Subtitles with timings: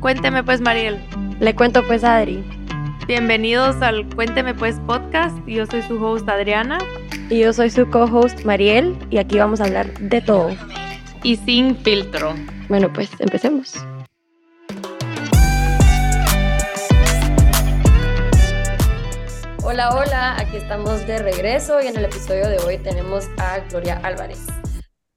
[0.00, 1.00] Cuénteme pues, Mariel.
[1.40, 2.44] Le cuento pues, Adri.
[3.08, 5.36] Bienvenidos al Cuénteme pues podcast.
[5.46, 6.78] Yo soy su host Adriana.
[7.28, 8.96] Y yo soy su co-host Mariel.
[9.10, 10.50] Y aquí vamos a hablar de todo.
[11.22, 12.34] Y sin filtro.
[12.68, 13.74] Bueno, pues empecemos.
[19.62, 24.00] Hola, hola, aquí estamos de regreso y en el episodio de hoy tenemos a Gloria
[24.04, 24.46] Álvarez.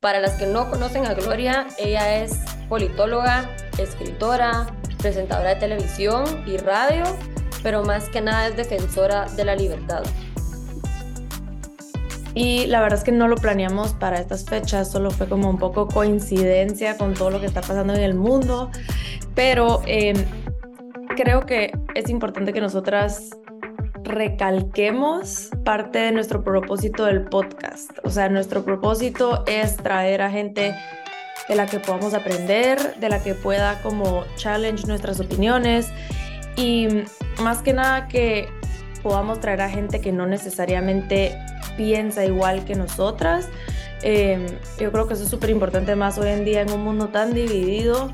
[0.02, 4.68] Para las que no conocen a Gloria, ella es politóloga, escritora,
[4.98, 7.04] presentadora de televisión y radio,
[7.64, 10.04] pero más que nada es defensora de la libertad.
[12.34, 15.57] Y la verdad es que no lo planeamos para estas fechas, solo fue como un
[15.57, 18.71] poco coincidencia con todo lo que está pasando en el mundo,
[19.36, 20.16] pero em,
[21.18, 23.32] creo que es importante que nosotras
[24.10, 27.92] recalquemos parte de nuestro propósito del podcast.
[28.04, 30.76] O sea, nuestro propósito es traer a gente
[31.48, 35.88] de la que podamos aprender, de la que pueda como challenge nuestras opiniones
[36.56, 36.88] y
[37.42, 38.50] más que nada que
[39.02, 41.38] podamos traer a gente que no necesariamente
[41.78, 43.48] piensa igual que nosotras.
[44.02, 44.46] Em,
[44.80, 47.34] yo creo que eso es súper importante más hoy en día en un mundo tan
[47.34, 48.12] dividido.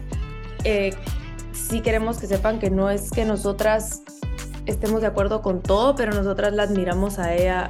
[0.63, 0.93] Eh,
[1.53, 4.03] sí queremos que sepan que no es que nosotras
[4.65, 7.67] estemos de acuerdo con todo, pero nosotras la admiramos a ella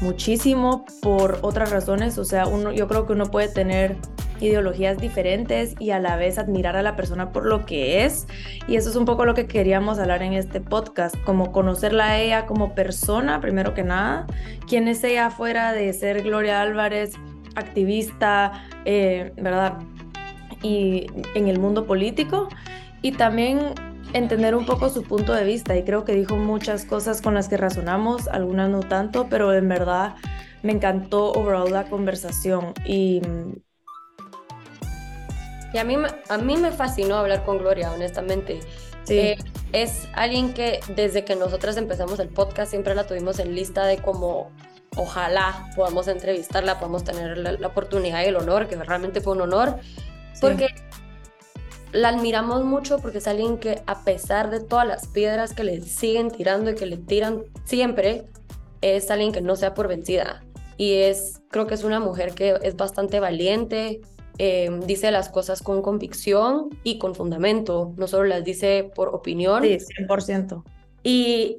[0.00, 2.18] muchísimo por otras razones.
[2.18, 3.96] O sea, uno, yo creo que uno puede tener
[4.40, 8.26] ideologías diferentes y a la vez admirar a la persona por lo que es.
[8.68, 12.18] Y eso es un poco lo que queríamos hablar en este podcast, como conocerla a
[12.18, 14.26] ella como persona, primero que nada,
[14.66, 17.12] quién es ella fuera de ser Gloria Álvarez,
[17.54, 18.52] activista,
[18.84, 19.78] eh, ¿verdad?
[20.62, 22.48] Y en el mundo político.
[23.02, 23.74] Y también
[24.12, 27.48] entender un poco su punto de vista y creo que dijo muchas cosas con las
[27.48, 30.14] que razonamos, algunas no tanto, pero en verdad
[30.62, 33.22] me encantó overall la conversación y...
[35.72, 35.94] Y a mí,
[36.28, 38.58] a mí me fascinó hablar con Gloria, honestamente.
[39.04, 39.18] Sí.
[39.18, 39.38] Eh,
[39.72, 43.98] es alguien que desde que nosotras empezamos el podcast siempre la tuvimos en lista de
[43.98, 44.50] como
[44.96, 49.78] ojalá podamos entrevistarla, podamos tener la, oportunidad y el honor, que realmente fue un honor,
[50.40, 50.68] porque
[51.92, 55.80] la admiramos mucho porque es alguien que a pesar de todas las piedras que le
[55.80, 58.24] siguen tirando y que le tiran siempre,
[58.80, 60.42] es alguien que no sea por vencida.
[60.76, 64.00] Y es, creo que es una mujer que es bastante valiente,
[64.38, 69.62] em, dice las cosas con convicción y con fundamento, no solo las dice por opinión.
[69.62, 70.64] Sí, 100%.
[71.02, 71.58] Y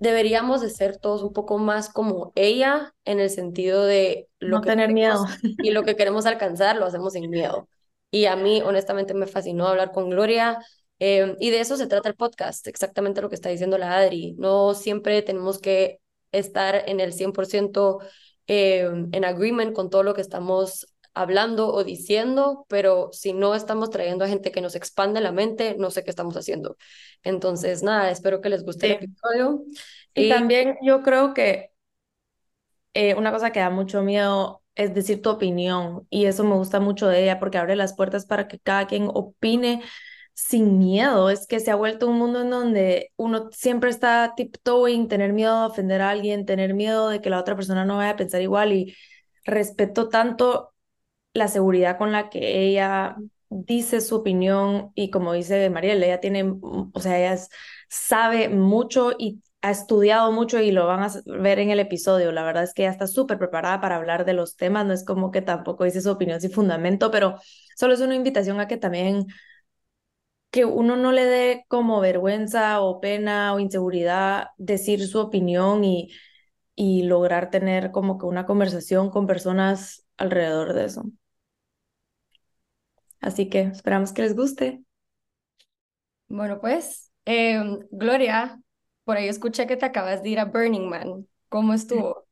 [0.00, 4.60] deberíamos de ser todos un poco más como ella en el sentido de lo no
[4.60, 7.68] tener miedo y lo que queremos alcanzar lo hacemos sin miedo.
[8.10, 10.58] Y a mí, honestamente, me fascinó hablar con Gloria.
[10.98, 14.34] Eh, y de eso se trata el podcast, exactamente lo que está diciendo la Adri.
[14.38, 16.00] No siempre tenemos que
[16.32, 17.98] estar en el 100%
[18.46, 20.86] eh, en agreement con todo lo que estamos
[21.16, 25.74] hablando o diciendo, pero si no estamos trayendo a gente que nos expande la mente,
[25.78, 26.76] no sé qué estamos haciendo.
[27.22, 29.64] Entonces, nada, espero que les guste el episodio.
[30.14, 31.70] Y, también yo creo que
[32.92, 36.80] eh, una cosa que da mucho miedo es decir tu opinión y eso me gusta
[36.80, 39.82] mucho de ella porque abre las puertas para que cada quien opine
[40.34, 41.30] sin miedo.
[41.30, 45.60] Es que se ha vuelto un mundo en donde uno siempre está tiptoeing, tener miedo
[45.60, 48.42] de ofender a alguien, tener miedo de que la otra persona no vaya a pensar
[48.42, 48.94] igual y
[49.44, 50.74] respeto tanto
[51.34, 53.16] la seguridad con la que ella
[53.48, 57.40] dice su opinión y como dice Mariel, ella tiene, o sea, ella
[57.88, 62.32] sabe mucho y ha estudiado mucho y lo van a ver en el episodio.
[62.32, 65.04] La verdad es que ella está súper preparada para hablar de los temas, no es
[65.04, 67.36] como que tampoco dice su opinión sin fundamento, pero
[67.76, 69.26] solo es una invitación a que también
[70.50, 76.10] que uno no le dé como vergüenza o pena o inseguridad decir su opinión y,
[76.74, 81.04] y lograr tener como que una conversación con personas alrededor de eso.
[83.20, 84.82] Así que esperamos que les guste.
[86.28, 88.60] Bueno, pues, em, Gloria,
[89.06, 91.28] por ahí escuché que te acabas de ir a Burning Man.
[91.48, 92.26] ¿Cómo estuvo?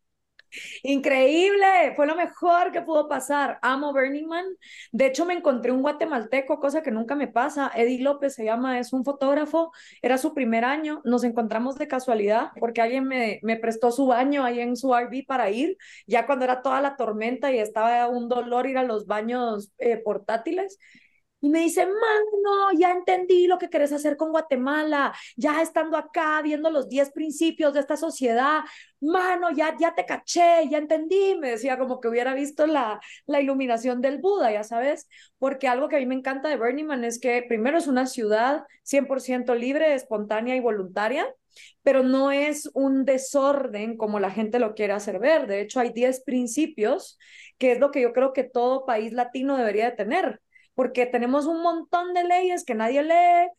[0.82, 3.60] Increíble, fue lo mejor que pudo pasar.
[3.62, 4.44] Amo Burning Man.
[4.90, 7.70] De hecho, me encontré un guatemalteco, cosa que nunca me pasa.
[7.76, 9.70] Eddie López se llama, es un fotógrafo.
[10.02, 11.00] Era su primer año.
[11.04, 15.24] Nos encontramos de casualidad porque alguien me, me prestó su baño ahí en su RV
[15.26, 15.76] para ir,
[16.08, 19.98] ya cuando era toda la tormenta y estaba un dolor ir a los baños eh,
[19.98, 20.78] portátiles.
[21.44, 26.40] Y me dice, mano, ya entendí lo que querés hacer con Guatemala, ya estando acá,
[26.40, 28.60] viendo los 10 principios de esta sociedad,
[29.00, 33.42] mano, ya, ya te caché, ya entendí, me decía como que hubiera visto la, la
[33.42, 35.06] iluminación del Buda, ya sabes,
[35.38, 38.06] porque algo que a mí me encanta de Burning Man es que primero es una
[38.06, 41.26] ciudad 100% libre, espontánea y voluntaria,
[41.82, 45.46] pero no es un desorden como la gente lo quiere hacer ver.
[45.46, 47.18] De hecho, hay 10 principios,
[47.58, 50.40] que es lo que yo creo que todo país latino debería de tener,
[50.74, 53.50] porque tenemos un montón de leyes que nadie lee,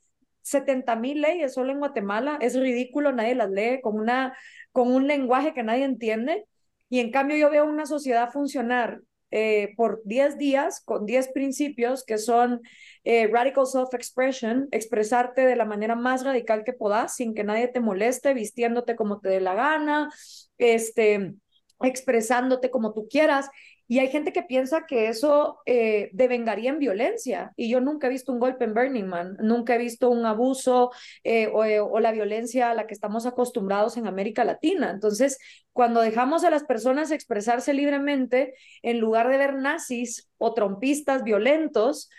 [0.41, 4.37] 70 mil leyes solo en Guatemala, es ridículo, nadie las lee con, una,
[4.71, 6.45] con un lenguaje que nadie entiende.
[6.89, 9.01] Y en cambio yo veo una sociedad funcionar
[9.31, 12.61] eh, por 10 días con 10 principios que son
[13.03, 17.79] eh, radical self-expression, expresarte de la manera más radical que puedas sin que nadie te
[17.79, 20.09] moleste, vistiéndote como te dé la gana,
[20.57, 21.33] este,
[21.81, 23.49] expresándote como tú quieras.
[23.87, 27.53] Y hay gente que piensa que eso eh, devengaría en violencia.
[27.55, 30.91] Y yo nunca he visto un golpe en Burning Man, nunca he visto un abuso
[31.23, 34.89] eh, eh, o, la violencia a la que estamos acostumbrados en América Latina.
[34.89, 35.37] Entonces,
[35.71, 42.09] cuando dejamos a las personas expresarse libremente, en lugar de ver nazis o trompistas violentos,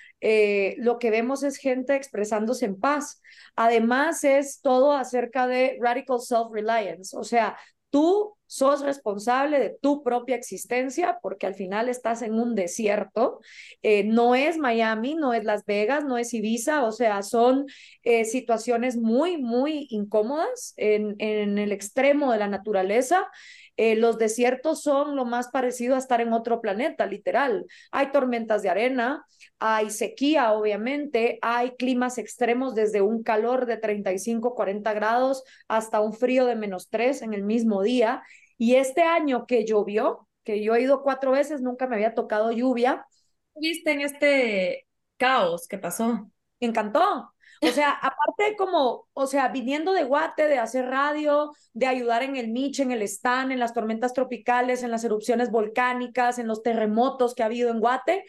[0.79, 3.23] lo que vemos es gente expresándose en paz.
[3.55, 7.57] Además, es todo acerca de radical self-reliance, o sea,
[7.91, 13.41] tú sos responsable de tu propia existencia porque al final estás en un desierto.
[13.83, 17.67] Eh, no es Miami, no es Las Vegas, no es Ibiza, o sea, son
[18.03, 23.29] eh, situaciones muy, muy incómodas en, en el extremo de la naturaleza.
[23.77, 27.67] Eh, los desiertos son lo más parecido a estar en otro planeta, literal.
[27.91, 29.27] Hay tormentas de arena,
[29.59, 36.15] hay sequía, obviamente, hay climas extremos desde un calor de 35, 40 grados hasta un
[36.15, 38.23] frío de menos 3 en el mismo día.
[38.59, 42.53] Y este año que llovió, que yo he ido cuatro veces, nunca me había tocado
[42.53, 43.07] lluvia.
[43.55, 44.87] ¿Viste en este
[45.17, 46.31] caos que pasó?
[46.61, 47.33] Me encantó.
[47.63, 52.37] O sea, aparte como, o sea, viniendo de Guate, de hacer radio, de ayudar en
[52.37, 56.63] el Mich, en el Stan, en las tormentas tropicales, en las erupciones volcánicas, en los
[56.63, 58.25] terremotos que ha habido en Guate,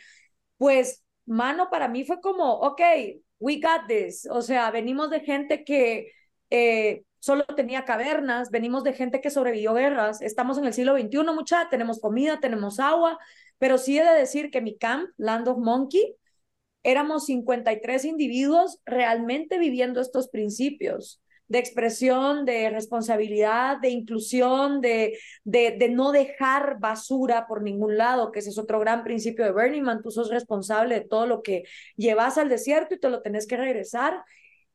[0.58, 2.82] pues mano, para mí fue como, ok,
[3.40, 4.28] we got this.
[4.32, 6.12] O sea, venimos de gente que
[6.50, 11.24] eh, solo tenía cavernas, venimos de gente que sobrevivió guerras, estamos en el siglo XXI,
[11.34, 13.18] mucha, tenemos comida, tenemos agua,
[13.58, 16.16] pero sí he de decir que mi camp, Land of Monkey,
[16.84, 25.90] éramos 53 individuos realmente viviendo estos principios de expresión, de responsabilidad, de inclusión, de, de,
[25.90, 30.02] no dejar basura por ningún lado, que ese es otro gran principio de Burning Man,
[30.02, 31.64] tú sos responsable de todo lo que
[31.96, 34.24] llevas al desierto y te lo tenés que regresar.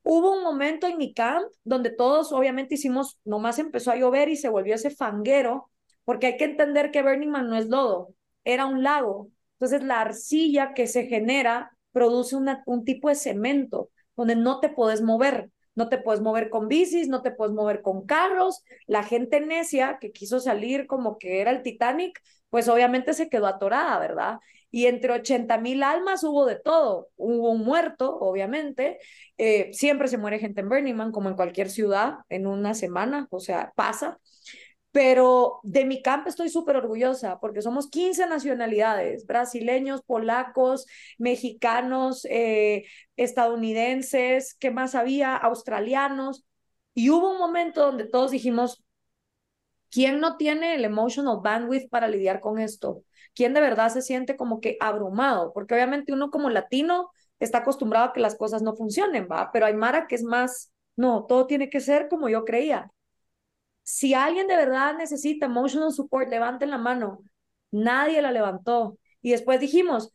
[0.03, 4.37] Hubo un momento en mi camp donde todos obviamente hicimos, nomás empezó a llover y
[4.37, 5.71] se volvió ese fanguero,
[6.05, 8.15] porque hay que entender que Burning Man no es lodo,
[8.45, 9.31] era un lago.
[9.55, 15.03] Entonces la arcilla que se genera produce un tipo de cemento donde no te puedes
[15.03, 18.63] mover no te puedes mover con bicis, no te puedes mover con carros.
[18.87, 22.21] La gente necia que quiso salir como que era el Titanic,
[22.51, 24.39] pues obviamente se quedó atorada, ¿verdad?
[24.73, 27.11] Y entre 80 mil almas hubo de todo.
[27.17, 28.99] Hubo un muerto, obviamente.
[29.39, 33.29] Eh, siempre se muere gente en Burning Man, como en cualquier ciudad, en una semana,
[33.31, 34.19] o sea, pasa.
[34.91, 40.87] Pero de mi campo estoy súper orgullosa porque somos 15 nacionalidades, brasileños, polacos,
[41.19, 42.85] mexicanos, eh,
[43.17, 45.37] estadounidenses, ¿qué más había?
[45.37, 46.45] Australianos.
[46.95, 48.83] Y hubo un momento donde todos dijimos,
[49.91, 53.05] ¿quién no tiene el emotional bandwidth para lidiar con esto?
[53.35, 55.53] ¿Quién de verdad se siente como que abrumado?
[55.53, 59.51] Porque obviamente uno como latino está acostumbrado a que las cosas no funcionen, ¿va?
[59.53, 62.91] Pero hay Mara que es más, no, todo tiene que ser como yo creía.
[63.83, 67.21] Si alguien de verdad necesita emotional support, levanten la mano.
[67.71, 68.99] Nadie la levantó.
[69.23, 70.15] Y después dijimos,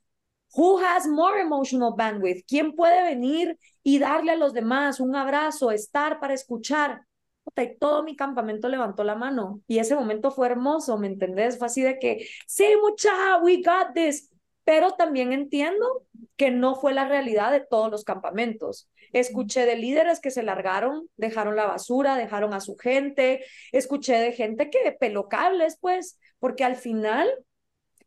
[0.56, 2.46] who has more emotional bandwidth?
[2.48, 7.07] ¿Quién puede venir y darle a los demás un abrazo, estar para escuchar?
[7.56, 9.62] Y todo mi campamento levantó la mano.
[9.68, 11.58] Y ese momento fue hermoso, ¿me entendés?
[11.58, 14.32] Fue así de que, sí, mucha, we got this.
[14.64, 16.04] Pero también entiendo
[16.36, 18.90] que no fue la realidad de todos los campamentos.
[19.14, 23.46] Escuché de líderes que se largaron, dejaron la basura, dejaron a su gente.
[23.72, 27.30] Escuché de gente que pelocables, pues, porque al final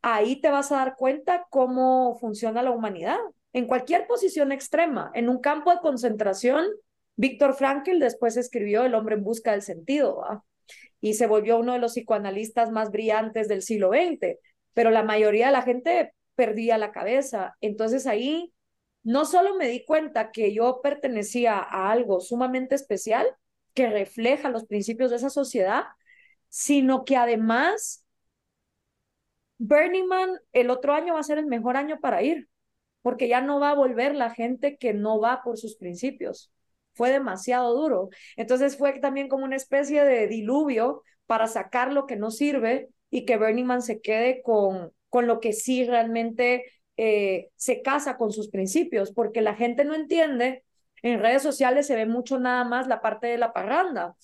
[0.02, 3.18] ahí te vas a dar cuenta cómo funciona la humanidad.
[3.52, 6.66] En cualquier posición extrema, en un campo de concentración,
[7.20, 10.22] Víctor Frankl después escribió El hombre en busca del sentido
[11.02, 14.38] y se volvió uno de los psicoanalistas más brillantes del siglo XX,
[14.72, 17.58] pero la mayoría de la gente perdía la cabeza.
[17.60, 18.54] Entonces ahí
[19.02, 23.26] no solo me di cuenta que yo pertenecía a algo sumamente especial
[23.74, 25.84] que refleja los principios de esa sociedad,
[26.48, 28.02] sino que además
[29.58, 32.48] Burning Man el otro año va a ser el mejor año para ir,
[33.02, 36.50] porque ya no va a volver la gente que no va por sus principios.
[36.94, 38.08] Fue demasiado duro.
[38.36, 43.24] Entonces fue también como una especie de diluvio para sacar lo que no sirve y
[43.24, 46.64] que Burning Man se quede con, con lo que sí realmente
[46.96, 50.64] eh, se casa con sus principios, porque la gente no entiende,
[51.02, 54.16] en redes sociales se ve mucho nada más la parte de la parranda,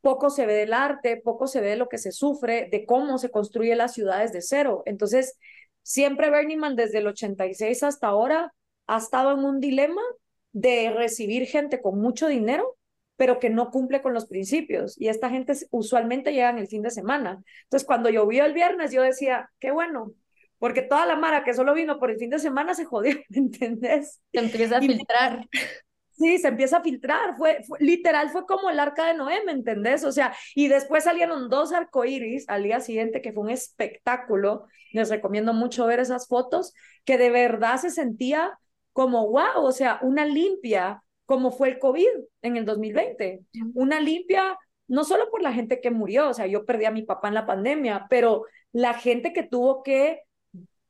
[0.00, 3.18] poco se ve del arte, poco se ve de lo que se sufre, de cómo
[3.18, 4.82] se construye las ciudades de cero.
[4.86, 5.38] Entonces,
[5.82, 8.52] siempre Burning Man desde el 86 hasta ahora
[8.86, 10.02] ha estado en un dilema
[10.52, 12.76] de recibir gente con mucho dinero,
[13.16, 14.98] pero que no cumple con los principios.
[14.98, 17.42] Y esta gente usualmente llega en el fin de semana.
[17.64, 20.14] Entonces, cuando llovió el viernes, yo decía, qué bueno,
[20.58, 23.38] porque toda la mara que solo vino por el fin de semana se jodió, ¿me
[23.38, 24.20] entendés?
[24.32, 25.48] Se empieza a filtrar.
[26.12, 27.36] Sí, se empieza a filtrar.
[27.38, 30.04] Fue, literal, fue como el arca de Noé, ¿me entendés?
[30.04, 34.66] O sea, y después salieron dos arcoíris al día siguiente, que fue un espectáculo.
[34.92, 36.74] Les recomiendo mucho ver esas fotos,
[37.06, 38.58] que de verdad se sentía
[39.00, 42.06] como wow, o sea, una limpia, como fue el COVID
[42.42, 43.46] en el 2020.
[43.72, 47.02] Una limpia, no solo por la gente que murió, o sea, yo perdí a mi
[47.02, 50.24] papá en la pandemia, pero la gente que tuvo que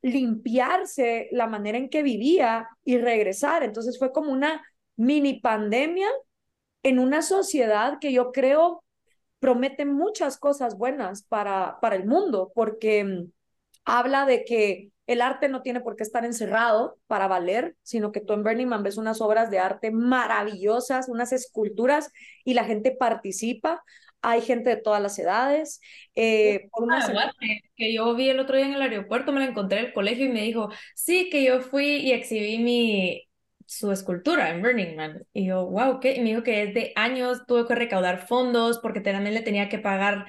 [0.03, 3.63] limpiarse la manera en que vivía y regresar.
[3.63, 4.61] Entonces fue como una
[4.97, 6.09] mini pandemia
[6.83, 8.83] en una sociedad que yo creo
[9.39, 13.31] promete muchas cosas buenas para, para el mundo, porque mm,
[13.85, 18.21] habla de que el arte no tiene por qué estar encerrado para valer, sino que
[18.21, 22.13] tú en Burning Man ves unas obras de arte maravillosas, unas esculturas
[22.45, 23.83] y la gente participa.
[24.23, 25.81] Hay gente de todas las edades.
[26.15, 27.33] Eh, por una ah,
[27.75, 30.27] que yo vi el otro día en el aeropuerto, me la encontré en el colegio
[30.27, 33.29] y me dijo, sí, que yo fui y exhibí mi,
[33.67, 35.27] su escultura en Burning Man.
[35.33, 36.15] Y yo, wow, ¿qué?
[36.15, 39.81] Y me dijo que desde años tuve que recaudar fondos porque también le tenía que
[39.81, 40.27] pagar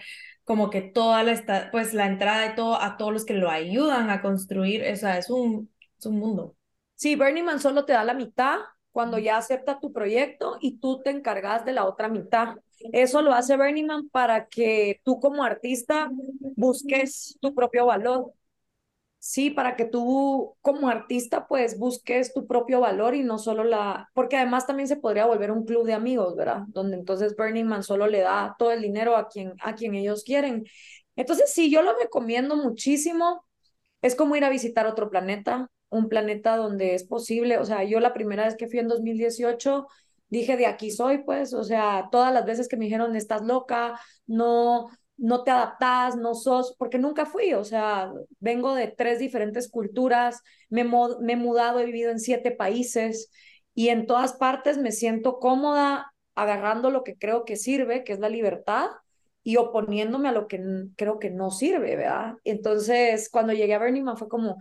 [0.52, 4.10] como que toda la, pues, la entrada y todo a todos los que lo ayudan
[4.10, 4.84] a construir.
[4.92, 6.58] O sea, es un, es un mundo.
[6.96, 8.58] Sí, Burning Man solo te da la mitad
[8.92, 12.58] cuando ya acepta tu proyecto y tú te encargas de la otra mitad.
[12.92, 16.12] Eso lo hace Burning Man para que tú como artista
[16.58, 18.34] busques tu propio valor.
[19.24, 24.10] Sí, para que tú como artista pues busques tu propio valor y no solo la,
[24.16, 26.64] porque además también se podría volver un club de amigos, ¿verdad?
[26.70, 30.24] Donde entonces Burning Man solo le da todo el dinero a quien, a quien ellos
[30.24, 30.66] quieren.
[31.16, 33.46] Entonces sí, yo lo recomiendo muchísimo.
[34.02, 38.00] Es como ir a visitar otro planeta, un planeta donde es posible, o sea, yo
[38.00, 39.88] la primera vez que fui en 2018
[40.30, 44.00] dije de aquí soy, pues, o sea, todas las veces que me dijeron estás loca,
[44.28, 44.88] no,
[45.22, 50.42] no te adaptas, no sos, porque nunca fui, o sea, vengo de tres diferentes culturas,
[50.70, 53.30] me, me he mudado, he vivido en siete países
[53.76, 58.20] y en todas partes me siento cómoda agarrando lo que creo que sirve, que es
[58.20, 58.88] la libertad,
[59.44, 60.60] y oponiéndome a lo que
[60.96, 62.36] creo que no sirve, ¿verdad?
[62.44, 64.58] Entonces, cuando llegué a Burning Man fue como,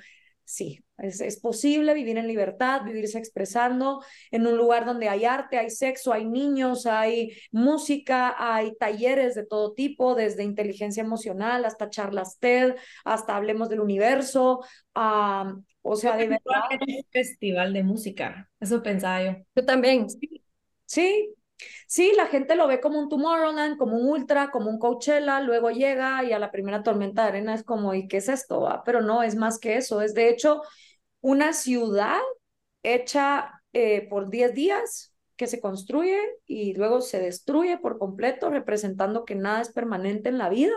[0.51, 4.03] sí, es, posible vivir en libertad, vivirse expresando
[4.33, 9.47] en un lugar donde hay arte, hay sexo, hay niños, hay música, hay talleres de
[9.47, 14.61] todo tipo, desde inteligencia emocional hasta charlas TED, hasta hablemos del universo.
[14.93, 16.63] o sea, de verdad.
[16.81, 19.37] Un festival de música, eso pensaba yo.
[19.55, 20.11] Yo también.
[20.11, 20.43] sí,
[20.85, 21.33] Sí,
[22.17, 26.25] la gente lo ve como un Tomorrowland, como un Ultra, como un Coachella, luego llega
[26.25, 28.69] y a la primera tormenta de arena es como, ¿y qué es esto?
[28.85, 30.63] Pero no, es más que eso, es de hecho
[31.21, 32.21] una ciudad
[32.83, 39.25] hecha eh, por 10 días que se construye y luego se destruye por completo, representando
[39.25, 40.73] que nada es permanente en la vida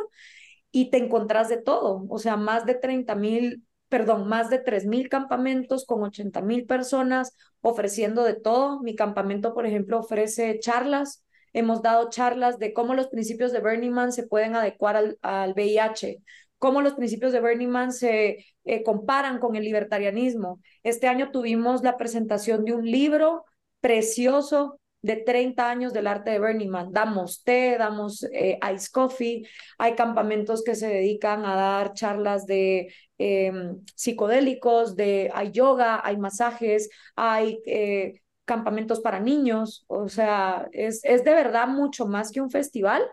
[0.72, 3.64] y te encontrás de todo, o sea, más de 30 mil
[3.94, 8.82] perdón, más de 3.000 campamentos con 80.000 personas ofreciendo de todo.
[8.82, 11.24] Mi campamento, por ejemplo, ofrece charlas.
[11.54, 15.54] Hemos dado charlas de cómo los principios de Burning Man se pueden adecuar al, al
[15.54, 16.24] VIH,
[16.58, 20.60] cómo los principios de Burning Man se eh, comparan con el libertarianismo.
[20.82, 23.46] Este año tuvimos la presentación de un libro
[23.80, 26.92] precioso de 30 años del arte de Burning Man.
[26.92, 29.46] Damos té, damos eh, ice coffee,
[29.78, 36.18] hay campamentos que se dedican a dar charlas de em, psicodélicos, de, hay yoga, hay
[36.18, 42.42] masajes, hay eh, campamentos para niños, o sea, es, es de verdad mucho más que
[42.42, 43.04] un festival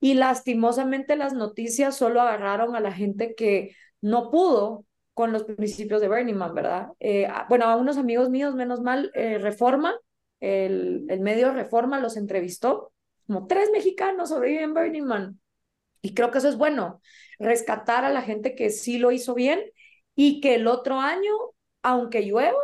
[0.00, 6.00] y lastimosamente las noticias solo agarraron a la gente que no pudo con los principios
[6.00, 6.88] de Burning Man, ¿verdad?
[7.00, 9.94] Eh, bueno, a unos amigos míos, menos mal, Reforma,
[10.40, 12.92] el, el medio Reforma los entrevistó,
[13.26, 15.40] como tres mexicanos sobreviven Burning Man.
[16.02, 17.00] Y creo que eso es bueno,
[17.38, 19.60] rescatar a la gente que sí lo hizo bien
[20.14, 21.32] y que el otro año,
[21.82, 22.58] aunque llueva,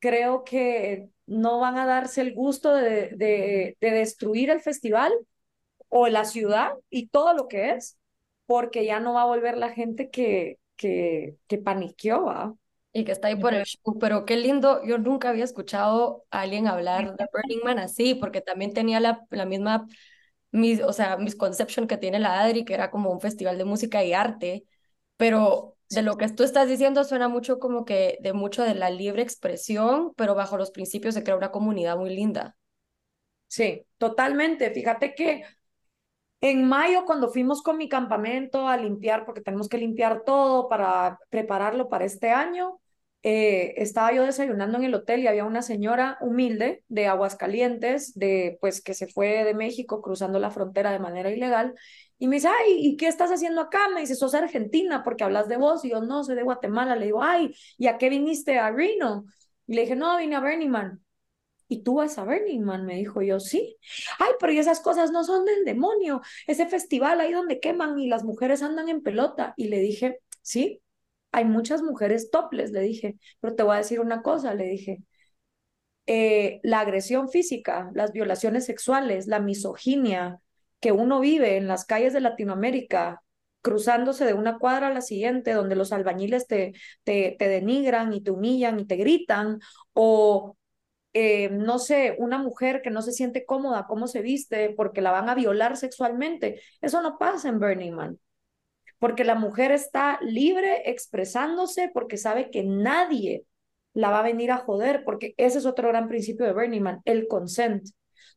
[0.00, 5.12] creo que no van a darse el gusto de, de, de destruir el festival
[5.88, 7.98] o la ciudad y todo lo que es,
[8.46, 12.24] porque ya no va a volver la gente que, que, que paniqueó.
[12.26, 12.54] ¿va?
[12.96, 16.42] Y que está ahí por el show, pero qué lindo, yo nunca había escuchado a
[16.42, 19.86] alguien hablar de Burning Man así, porque también tenía la, la misma,
[20.52, 24.04] mis, o sea, misconception que tiene la Adri, que era como un festival de música
[24.04, 24.64] y arte,
[25.16, 28.90] pero de lo que tú estás diciendo suena mucho como que de mucho de la
[28.90, 32.56] libre expresión, pero bajo los principios se crea una comunidad muy linda.
[33.48, 34.70] Sí, totalmente.
[34.72, 35.44] Fíjate que
[36.40, 41.18] En mayo, cuando fuimos con mi campamento a limpiar, porque tenemos que limpiar todo para
[41.30, 42.80] prepararlo para este año,
[43.26, 48.58] eh, estaba yo desayunando en el hotel y había una señora humilde de Aguascalientes, de,
[48.60, 51.74] pues, que se fue de México cruzando la frontera de manera ilegal.
[52.18, 53.88] Y me dice, ay, ¿y qué estás haciendo acá?
[53.94, 55.84] Me dice, sos argentina porque hablas de vos.
[55.86, 56.96] Y yo, no, soy de Guatemala.
[56.96, 59.24] Le digo, ay, ¿y a qué viniste a Reno?
[59.66, 61.02] Y le dije, no, vine a Burning Man.
[61.66, 62.84] ¿Y tú vas a Burning Man?
[62.84, 63.78] Me dijo yo, sí.
[64.18, 66.20] Ay, pero y esas cosas no son del demonio.
[66.46, 69.54] Ese festival ahí donde queman y las mujeres andan en pelota.
[69.56, 70.82] Y le dije, sí,
[71.34, 73.16] hay muchas mujeres toples, le dije.
[73.40, 75.02] Pero te voy a decir una cosa, le dije.
[76.06, 80.38] Eh, la agresión física, las violaciones sexuales, la misoginia
[80.80, 83.22] que uno vive en las calles de Latinoamérica,
[83.62, 86.74] cruzándose de una cuadra a la siguiente, donde los albañiles te,
[87.04, 89.60] te, te denigran y te humillan y te gritan,
[89.94, 90.56] o
[91.14, 95.12] eh, no sé, una mujer que no se siente cómoda, cómo se viste, porque la
[95.12, 96.60] van a violar sexualmente.
[96.82, 98.18] Eso no pasa en Burning Man,
[99.04, 103.44] porque la mujer está libre expresándose porque sabe que nadie
[103.92, 107.02] la va a venir a joder, porque ese es otro gran principio de Burning Man,
[107.04, 107.86] el consent.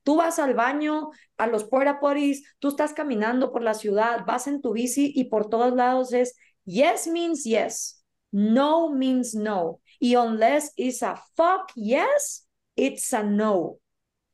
[0.04, 4.48] Tú vas al baño, a los porta potties, tú estás caminando por la ciudad, vas
[4.48, 9.80] en tu bici y por todos lados es yes means yes, no means no.
[10.02, 12.46] Y unless it's a fuck yes,
[12.76, 13.80] it's a no.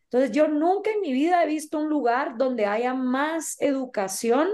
[0.06, 4.50] Entonces, yo nunca en mi vida he visto un lugar donde haya más educación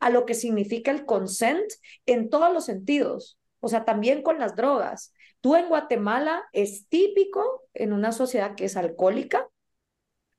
[0.00, 1.70] a lo que significa el consent
[2.06, 5.12] en todos los sentidos, o sea, también con las drogas.
[5.40, 9.48] Tú en Guatemala es típico en una sociedad que es alcohólica,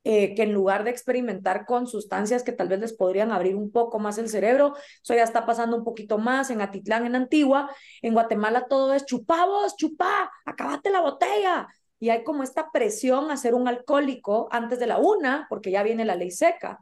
[0.04, 3.72] eh, que en lugar de experimentar con sustancias que tal vez les podrían abrir un
[3.72, 7.70] poco más el cerebro, eso ya está pasando un poquito más en Atitlán, en Antigua,
[8.02, 11.68] en Guatemala todo es chupá vos, chupá, acabate la botella,
[12.02, 15.84] y hay como esta presión a ser un alcohólico antes de la una, porque ya
[15.84, 16.80] viene la ley seca.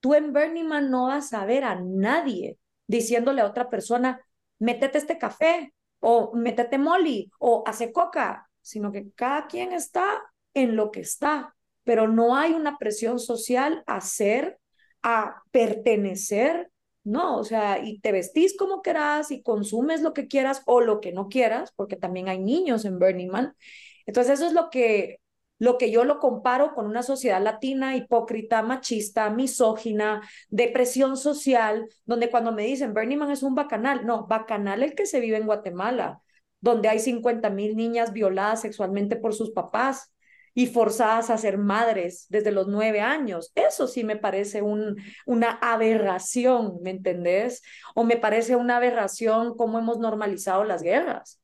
[0.00, 4.20] Tú en Burning Man no vas a ver a nadie diciéndole a otra persona,
[4.58, 10.22] métete este café, o métete molly, o hace coca, sino que cada quien está
[10.54, 11.54] en lo que está,
[11.84, 14.58] pero no hay una presión social a ser,
[15.02, 16.70] a pertenecer,
[17.04, 21.00] no, o sea, y te vestís como quieras y consumes lo que quieras o lo
[21.00, 23.54] que no quieras, porque también hay niños en Burning Man,
[24.06, 25.20] entonces eso es lo que,
[25.58, 32.30] lo que yo lo comparo con una sociedad latina hipócrita, machista, misógina, depresión social, donde
[32.30, 35.46] cuando me dicen Bernie Man es un bacanal, no, bacanal el que se vive en
[35.46, 36.20] Guatemala,
[36.60, 40.12] donde hay 50 mil niñas violadas sexualmente por sus papás
[40.54, 43.52] y forzadas a ser madres desde los nueve años.
[43.54, 47.62] Eso sí me parece un, una aberración, ¿me entendés?
[47.94, 51.40] O me parece una aberración cómo hemos normalizado las guerras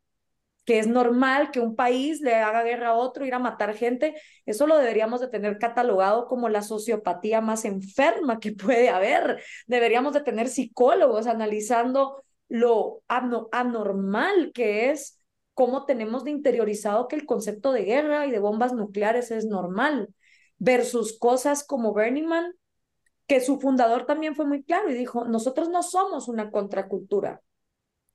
[0.64, 4.14] que es normal que un país le haga guerra a otro, ir a matar gente,
[4.46, 9.42] eso lo deberíamos de tener catalogado como la sociopatía más enferma que puede haber.
[9.66, 15.18] Deberíamos de tener psicólogos analizando lo anormal que es,
[15.54, 20.14] cómo tenemos de interiorizado que el concepto de guerra y de bombas nucleares es normal,
[20.58, 22.52] versus cosas como Burning Man,
[23.26, 27.40] que su fundador también fue muy claro y dijo, nosotros no somos una contracultura,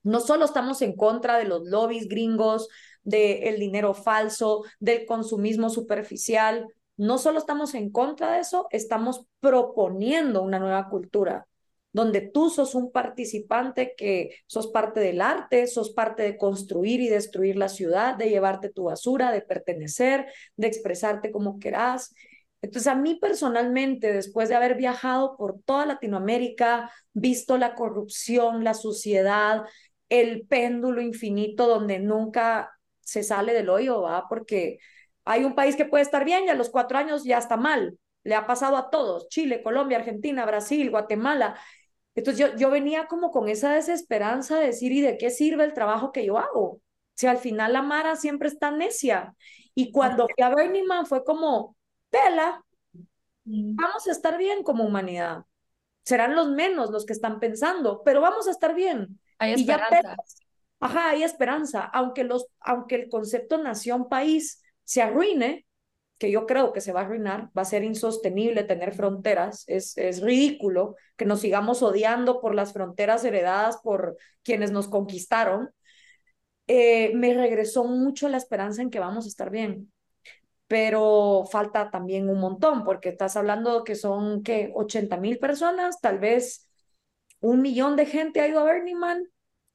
[0.08, 2.68] no solo estamos en contra de los lobbies gringos,
[3.02, 6.66] del dinero falso, del consumismo superficial,
[6.96, 11.46] no solo estamos en contra de eso, estamos proponiendo una nueva cultura
[11.92, 17.08] donde tú sos un participante que sos parte del arte, sos parte de construir y
[17.08, 22.14] destruir la ciudad, de llevarte tu basura, de pertenecer, de expresarte como querás.
[22.60, 28.74] Entonces, a mí personalmente, después de haber viajado por toda Latinoamérica, visto la corrupción, la
[28.74, 29.62] suciedad,
[30.08, 34.26] el péndulo infinito donde nunca se sale del hoyo, ¿va?
[34.28, 34.78] Porque
[35.24, 37.98] hay un país que puede estar bien y a los cuatro años ya está mal.
[38.24, 41.58] Le ha pasado a todos, Chile, Colombia, Argentina, Brasil, Guatemala.
[42.14, 45.74] Entonces yo, yo venía como con esa desesperanza de decir, ¿y de qué sirve el
[45.74, 46.80] trabajo que yo hago?
[47.14, 49.34] Si al final la Mara siempre está necia.
[49.74, 51.76] Y cuando fui a Burning Man fue como,
[52.10, 52.64] tela,
[53.44, 55.44] vamos a estar bien como humanidad.
[56.04, 59.20] Serán los menos los que están pensando, pero vamos a estar bien.
[59.38, 60.16] Hay esperanza.
[60.80, 61.84] ajá, hay esperanza.
[61.84, 65.66] Aunque, los, aunque el concepto nación-país se arruine,
[66.18, 69.96] que yo creo que se va a arruinar, va a ser insostenible tener fronteras, es,
[69.96, 75.70] es ridículo que nos sigamos odiando por las fronteras heredadas por quienes nos conquistaron,
[76.66, 79.92] eh, me regresó mucho la esperanza en que vamos a estar bien.
[80.68, 84.70] Pero falta también un montón, porque estás hablando que son, ¿qué?
[84.74, 86.67] 80 mil personas, tal vez
[87.40, 89.24] un millón de gente ha ido a Burning Man,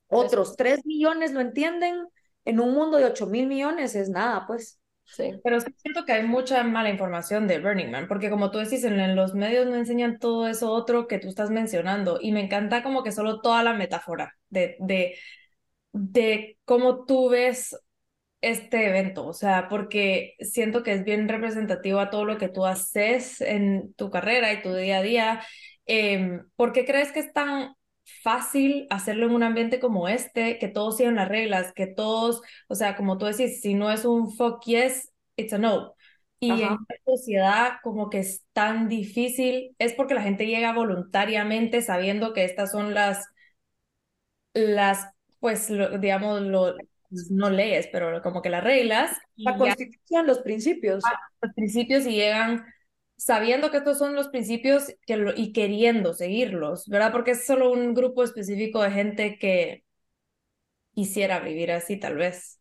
[0.07, 2.07] otros tres millones lo entienden,
[2.45, 4.79] en un mundo de ocho mil millones es nada, pues.
[5.05, 5.31] Sí.
[5.43, 8.83] Pero sí siento que hay mucha mala información de Burning Man, porque como tú decís,
[8.83, 12.83] en, los medios no enseñan todo eso otro que tú estás mencionando, y me encanta
[12.83, 15.15] como que solo toda la metáfora de, de,
[15.91, 17.75] de cómo tú ves
[18.41, 22.65] este evento, o sea, porque siento que es bien representativo a todo lo que tú
[22.65, 25.41] haces en tu carrera y tu día a día.
[25.85, 27.75] Eh, ¿Por qué crees que es tan
[28.21, 32.75] fácil hacerlo en un ambiente como este, que todos sigan las reglas, que todos, o
[32.75, 35.95] sea, como tú decís, si no es un fuck yes, it's a no.
[36.39, 41.81] Y en esta sociedad como que es tan difícil, es porque la gente llega voluntariamente
[41.81, 43.25] sabiendo que estas son las,
[44.53, 45.07] las
[45.39, 45.69] pues,
[46.01, 46.75] digamos, lo,
[47.29, 49.17] no leyes, pero como que las reglas.
[49.35, 51.03] La constitución, los principios.
[51.41, 52.65] Los principios y llegan
[53.17, 57.11] sabiendo que estos son los principios que y queriendo seguirlos, ¿verdad?
[57.11, 59.83] Porque es solo un grupo específico de gente que
[60.93, 62.59] quisiera vivir así, tal vez.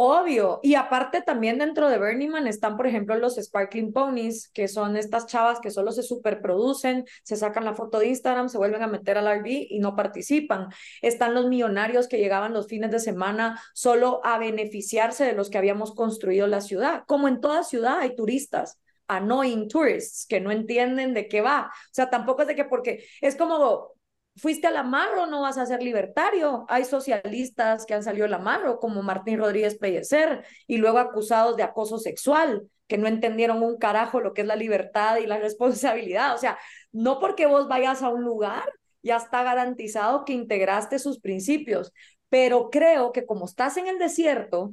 [0.00, 0.60] Obvio.
[0.62, 4.96] Y aparte también dentro de Burning Man están, por ejemplo, los Sparkling Ponies, que son
[4.96, 8.86] estas chavas que solo se superproducen, se sacan la foto de Instagram, se vuelven a
[8.86, 10.68] meter al RV y no participan.
[11.02, 15.58] Están los millonarios que llegaban los fines de semana solo a beneficiarse de los que
[15.58, 17.02] habíamos construido la ciudad.
[17.08, 21.70] Como en toda ciudad hay turistas annoying tourists que no entienden de qué va.
[21.72, 23.92] O sea, tampoco es de que porque es como
[24.38, 26.64] fuiste a la Marro, no vas a ser libertario.
[26.68, 31.56] Hay socialistas que han salido a la Marro, como Martín Rodríguez Pellecer, y luego acusados
[31.56, 35.38] de acoso sexual, que no entendieron un carajo lo que es la libertad y la
[35.38, 36.34] responsabilidad.
[36.34, 36.58] O sea,
[36.92, 41.92] no porque vos vayas a un lugar, ya está garantizado que integraste sus principios.
[42.28, 44.72] Pero creo que como estás en el desierto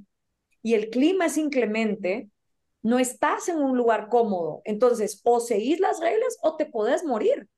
[0.61, 2.29] y el clima es inclemente,
[2.85, 4.61] no estás en un lugar cómodo.
[4.63, 7.49] Entonces, o seguís las reglas o te podés morir.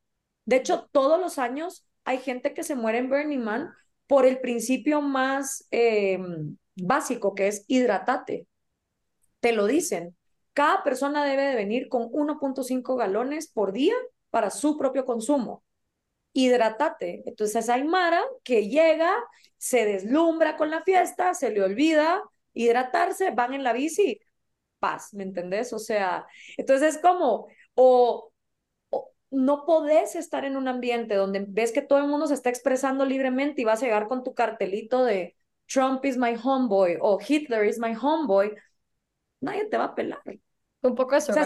[0.46, 3.74] De hecho, todos los años hay gente que se muere en Burning Man
[4.08, 8.48] por el principio más em, básico, que es hidratate.
[9.42, 10.16] Te lo dicen.
[10.54, 13.96] Cada persona debe de venir con 1.5 galones por día
[14.30, 15.62] para su propio consumo.
[16.32, 17.24] Hidratate.
[17.26, 19.14] Entonces hay Mara que llega,
[19.58, 24.22] se deslumbra con la fiesta, se le olvida hidratarse, van en la bici,
[24.80, 25.74] paz, ¿me entendés?
[25.74, 26.26] O sea,
[26.58, 28.32] entonces es como, o,
[29.30, 33.06] no podés estar en un ambiente donde ves que todo el mundo se está expresando
[33.06, 35.36] libremente y vas a llegar con tu cartelito de
[35.68, 38.56] Trump is my homeboy o Hitler is my homeboy,
[39.42, 40.22] nadie te va a pelar.
[40.82, 41.40] Un poco eso, si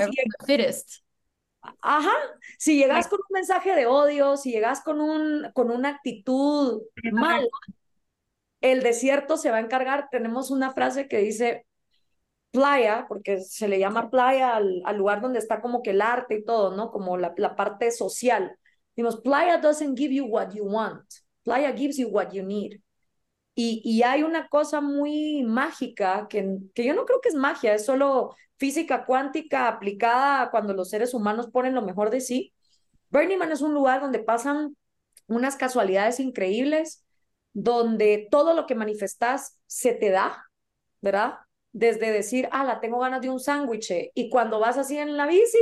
[1.81, 2.13] Ajá,
[2.57, 7.45] si llegas con un mensaje de odio, si llegas con, un, con una actitud mala,
[8.61, 10.09] el desierto se va a encargar.
[10.09, 11.67] Tenemos una frase que dice,
[12.51, 16.43] playa, porque se le llama playa al, lugar donde está como que el arte y
[16.45, 16.91] todo, ¿no?
[16.91, 18.57] Como la, la parte social.
[18.95, 21.03] Dimos, playa doesn't give you what you want,
[21.43, 22.81] playa gives you what you need.
[23.55, 27.73] Y, y hay una cosa muy mágica que, que yo no creo que es magia,
[27.73, 32.53] es solo física cuántica aplicada cuando los seres humanos ponen lo mejor de sí.
[33.09, 34.77] Burning Man es un lugar donde pasan
[35.27, 37.03] unas casualidades increíbles,
[37.53, 40.45] donde todo lo que manifestas se te da,
[41.01, 41.39] ¿verdad?
[41.73, 45.25] Desde decir, ah, la tengo ganas de un sándwich, y cuando vas así en la
[45.25, 45.57] bici,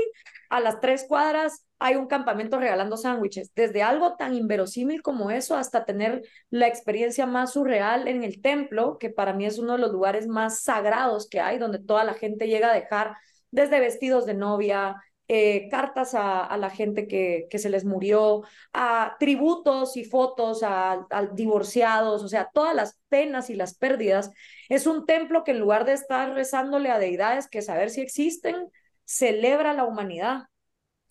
[0.50, 5.56] a las tres cuadras hay un campamento regalando sándwiches, desde algo tan inverosímil como eso
[5.56, 9.80] hasta tener la experiencia más surreal en el templo, que para mí es uno de
[9.80, 13.16] los lugares más sagrados que hay, donde toda la gente llega a dejar
[13.52, 14.98] desde vestidos de novia,
[15.32, 18.42] eh, cartas a, la gente que, que, se les murió,
[18.74, 24.32] a tributos y fotos a, divorciados, o sea, todas las penas y las pérdidas.
[24.70, 28.72] Es un templo que en lugar de estar rezándole a deidades que saber si existen,
[29.06, 30.46] celebra la humanidad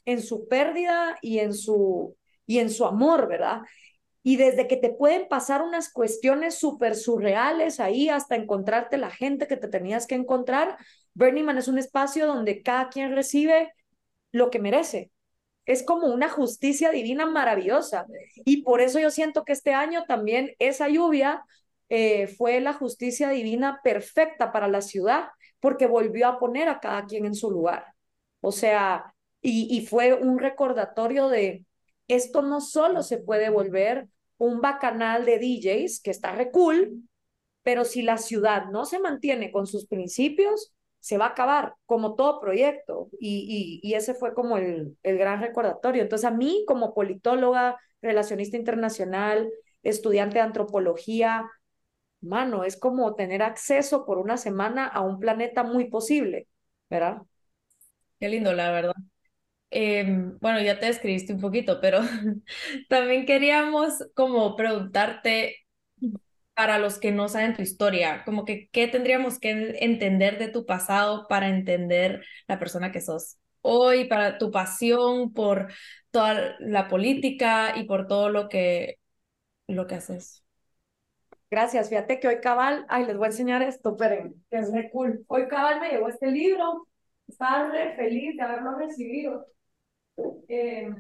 [0.05, 3.61] en su pérdida y en su, y en su amor, ¿verdad?
[4.25, 9.47] Y desde que te pueden pasar unas cuestiones súper surreales ahí hasta encontrarte la gente
[9.47, 10.77] que te tenías que encontrar,
[11.15, 13.73] Burning Man es un espacio donde cada quien recibe
[14.33, 15.11] lo que merece.
[15.67, 18.07] Es como una justicia divina maravillosa.
[18.45, 21.45] Y por eso yo siento que este año también esa lluvia
[21.89, 25.29] eh, fue la justicia divina perfecta para la ciudad,
[25.61, 27.87] porque volvió a poner a cada quien en su lugar.
[28.41, 31.65] O sea, y, y fue un recordatorio de
[32.09, 37.03] esto no solo se puede volver un bacanal de DJs, que está re cool,
[37.63, 42.15] pero si la ciudad no se mantiene con sus principios, se va a acabar, como
[42.15, 43.09] todo proyecto.
[43.21, 46.03] Y, y, ese fue como el, el, gran recordatorio.
[46.03, 49.51] Entonces, a mí, como politóloga, relacionista internacional,
[49.83, 51.49] estudiante de antropología,
[52.21, 56.49] mano, es como tener acceso por una semana a un planeta muy posible,
[56.91, 57.19] ¿verdad?
[58.19, 58.95] Qué lindo, la verdad.
[59.71, 62.01] Em, bueno, ya te describiste un poquito, pero
[62.89, 65.57] también queríamos como preguntarte
[66.59, 68.25] para los que no saben tu historia?
[68.25, 73.39] Como que, ¿qué tendríamos que entender de tu pasado para entender la persona que sos
[73.61, 75.73] hoy, para tu pasión por
[76.11, 78.99] toda la política y por todo lo que,
[79.69, 80.45] lo que haces?
[81.49, 85.25] Gracias, fíjate que hoy cabal, ay, les voy a enseñar esto, pero es re cool.
[85.29, 86.89] Hoy cabal me llegó este libro,
[87.29, 89.47] estaba re feliz de haberlo recibido.
[90.49, 90.91] Eh,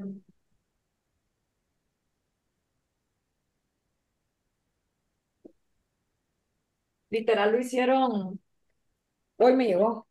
[7.11, 8.41] literal lo hicieron,
[9.37, 10.07] hoy me llegó.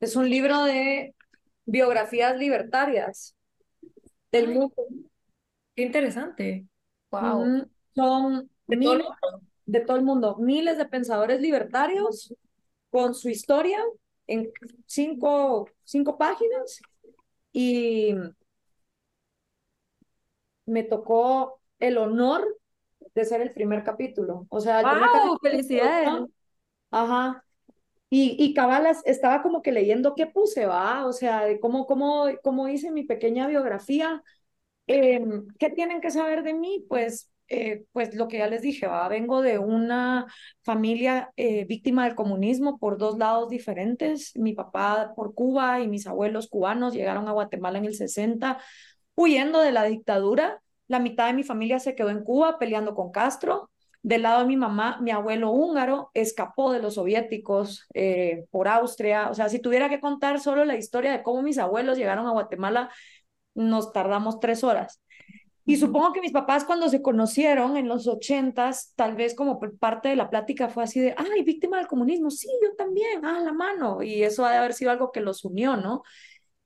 [0.00, 1.14] Es un libro de
[1.64, 3.36] biografías libertarias
[4.30, 4.74] del mundo.
[5.74, 6.66] Qué interesante.
[7.10, 7.68] Wow.
[7.94, 9.16] son de, todo
[9.68, 12.34] de todo el mundo, miles de pensadores libertarios
[12.90, 13.78] con su historia
[14.26, 14.50] en
[14.86, 16.80] cinco, cinco páginas
[17.52, 18.14] y
[20.64, 22.46] me tocó el honor
[23.18, 24.46] de ser el primer capítulo.
[24.48, 26.08] O sea, wow, felicidades.
[26.90, 27.44] Ajá.
[28.10, 32.24] Y, y cabalas, estaba como que leyendo qué puse, va, o sea, de cómo, cómo,
[32.42, 34.22] cómo hice mi pequeña biografía.
[34.86, 36.86] Em, ¿Qué tienen que saber de mí?
[36.88, 39.08] Pues eh, pues lo que ya les dije, ¿va?
[39.08, 40.26] vengo de una
[40.62, 44.36] familia eh, víctima del comunismo por dos lados diferentes.
[44.36, 48.58] Mi papá por Cuba y mis abuelos cubanos llegaron a Guatemala en el 60
[49.14, 50.62] huyendo de la dictadura.
[50.88, 53.70] La mitad de mi familia se quedó en Cuba peleando con Castro.
[54.02, 59.28] Del lado de mi mamá, mi abuelo húngaro escapó de los soviéticos eh, por Austria.
[59.30, 62.30] O sea, si tuviera que contar solo la historia de cómo mis abuelos llegaron a
[62.32, 62.90] Guatemala,
[63.54, 65.00] nos tardamos tres horas.
[65.68, 70.08] Y supongo que mis papás cuando se conocieron en los ochentas, tal vez como parte
[70.08, 73.52] de la plática fue así de, ay, víctima del comunismo, sí, yo también, ah, la
[73.52, 74.02] mano.
[74.02, 76.02] Y eso ha de haber sido algo que los unió, ¿no?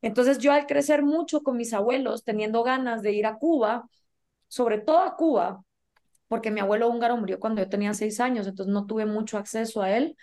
[0.02, 3.88] Entonces yo al crecer mucho con mis abuelos, teniendo ganas de ir a Cuba,
[4.52, 5.64] sobre todo a Cuba,
[6.28, 9.80] porque mi abuelo húngaro murió cuando yo tenía seis años, entonces no tuve mucho acceso
[9.80, 10.14] a él.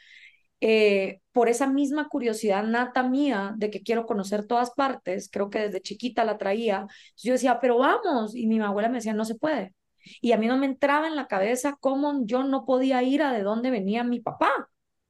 [0.61, 5.61] Eh, por esa misma curiosidad nata mía de que quiero conocer todas partes, creo que
[5.61, 6.85] desde chiquita la traía,
[7.17, 9.73] yo decía, pero vamos, y mi abuela me decía, no se puede.
[10.21, 13.33] Y a mí no me entraba en la cabeza cómo yo no podía ir a
[13.33, 14.69] de dónde venía mi papá.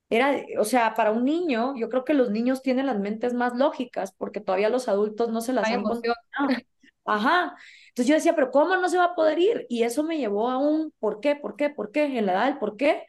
[0.09, 3.53] Era, o sea, para un niño, yo creo que los niños tienen las mentes más
[3.57, 5.83] lógicas porque todavía los adultos no se las han
[7.03, 7.57] Ajá.
[7.99, 9.65] Entonces yo decía, pero ¿cómo no se va a poder ir?
[9.67, 11.35] Y eso me llevó a un ¿por qué?
[11.35, 11.69] ¿Por qué?
[11.69, 12.05] ¿Por qué?
[12.17, 13.03] En la edad del ¿por qué?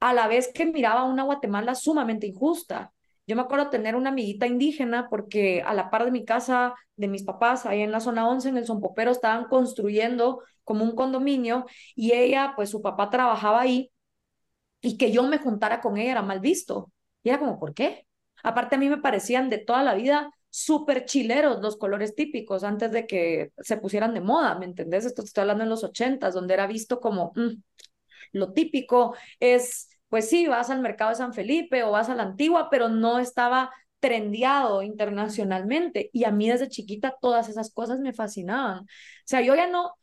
[0.00, 2.94] a la vez que miraba una Guatemala sumamente injusta.
[3.26, 7.08] Yo me acuerdo tener una amiguita indígena porque a la par de mi casa, de
[7.08, 11.66] mis papás, ahí en la zona 11, en el Sonpopero, estaban construyendo como un condominio
[11.94, 13.92] y ella, pues su papá trabajaba ahí
[14.80, 16.90] y que yo me juntara con ella era mal visto.
[17.22, 18.06] Y era como, ¿por qué?
[18.42, 22.92] Aparte a mí me parecían de toda la vida súper chileros los colores típicos antes
[22.92, 25.04] de que se pusieran de moda, ¿me entendés?
[25.04, 27.60] Esto estoy hablando en los ochentas, donde era visto como mm,
[28.32, 32.22] lo típico es pues sí, vas al mercado de San Felipe o vas a la
[32.22, 36.10] antigua, pero no estaba trendeado internacionalmente.
[36.12, 38.80] Y a mí desde chiquita todas esas cosas me fascinaban.
[38.82, 38.86] O
[39.24, 39.94] sea, yo ya no,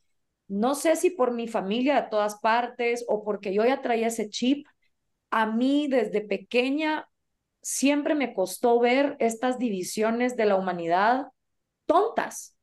[0.50, 4.30] no sé si por mi familia de todas partes o porque yo ya traía ese
[4.30, 4.68] chip,
[5.32, 7.08] a mí desde pequeña
[7.62, 11.28] siempre me costó ver estas divisiones de la humanidad
[11.86, 12.58] tontas,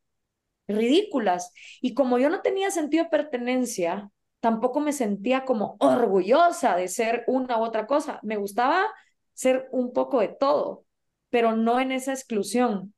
[0.66, 1.52] ridículas.
[1.80, 7.24] Y como yo no tenía sentido de pertenencia, tampoco me sentía como orgullosa de ser
[7.26, 8.20] una u otra cosa.
[8.22, 8.87] Me gustaba
[9.34, 10.84] ser un poco de todo,
[11.30, 12.94] pero no en esa exclusión.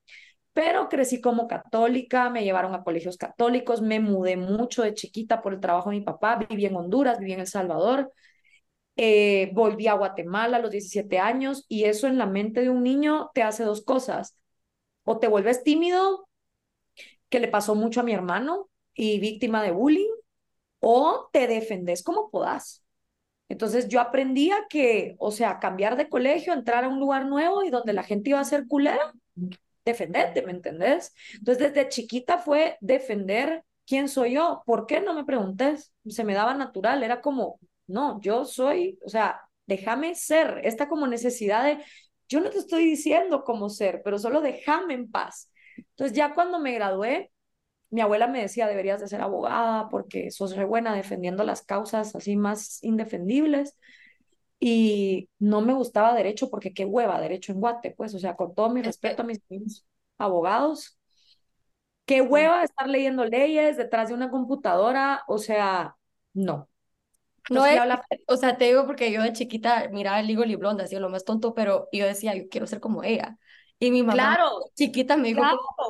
[0.53, 5.55] Pero crecí como católica, me llevaron a colegios católicos, me mudé mucho de chiquita por
[5.55, 8.13] el trabajo de mi papá, viví en Honduras, viví en El Salvador,
[9.03, 12.83] eh, volví a Guatemala a los 17 años y eso en la mente de un
[12.83, 14.37] niño te hace dos cosas.
[15.05, 16.29] O te vuelves tímido,
[17.31, 20.11] que le pasó mucho a mi hermano y víctima de bullying,
[20.81, 22.85] o te defendes como podás.
[23.49, 27.71] Entonces yo aprendía que, o sea, cambiar de colegio, entrar a un lugar nuevo y
[27.71, 29.15] donde la gente iba a ser culera,
[29.83, 31.15] defenderte, ¿me entendés?
[31.33, 34.63] Entonces desde chiquita fue defender quién soy yo.
[34.67, 35.95] ¿Por qué no me preguntes?
[36.07, 37.59] Se me daba natural, era como,
[37.91, 41.85] no, yo soy, o sea, déjame ser, esta como necesidad de,
[42.29, 45.53] yo no te estoy diciendo cómo ser, pero solo déjame en paz.
[45.77, 47.33] Entonces ya cuando me gradué,
[47.91, 52.15] mi abuela me decía, deberías de ser abogada porque sos re buena defendiendo las causas
[52.17, 53.77] así más indefendibles.
[54.61, 58.55] Y no me gustaba derecho porque qué hueva derecho en Guate, pues, o sea, con
[58.55, 59.41] todo mi respeto a mis
[60.19, 60.99] abogados,
[62.07, 65.97] qué hueva estar leyendo leyes detrás de una computadora, o sea,
[66.35, 66.70] no.
[67.49, 67.81] No es,
[68.27, 71.25] o sea, te digo porque yo de chiquita miraba el Ligo Liblonda, así lo más
[71.25, 73.39] tonto, pero yo decía, yo quiero ser como ella.
[73.79, 75.43] Y mi mamá claro, chiquita me dijo,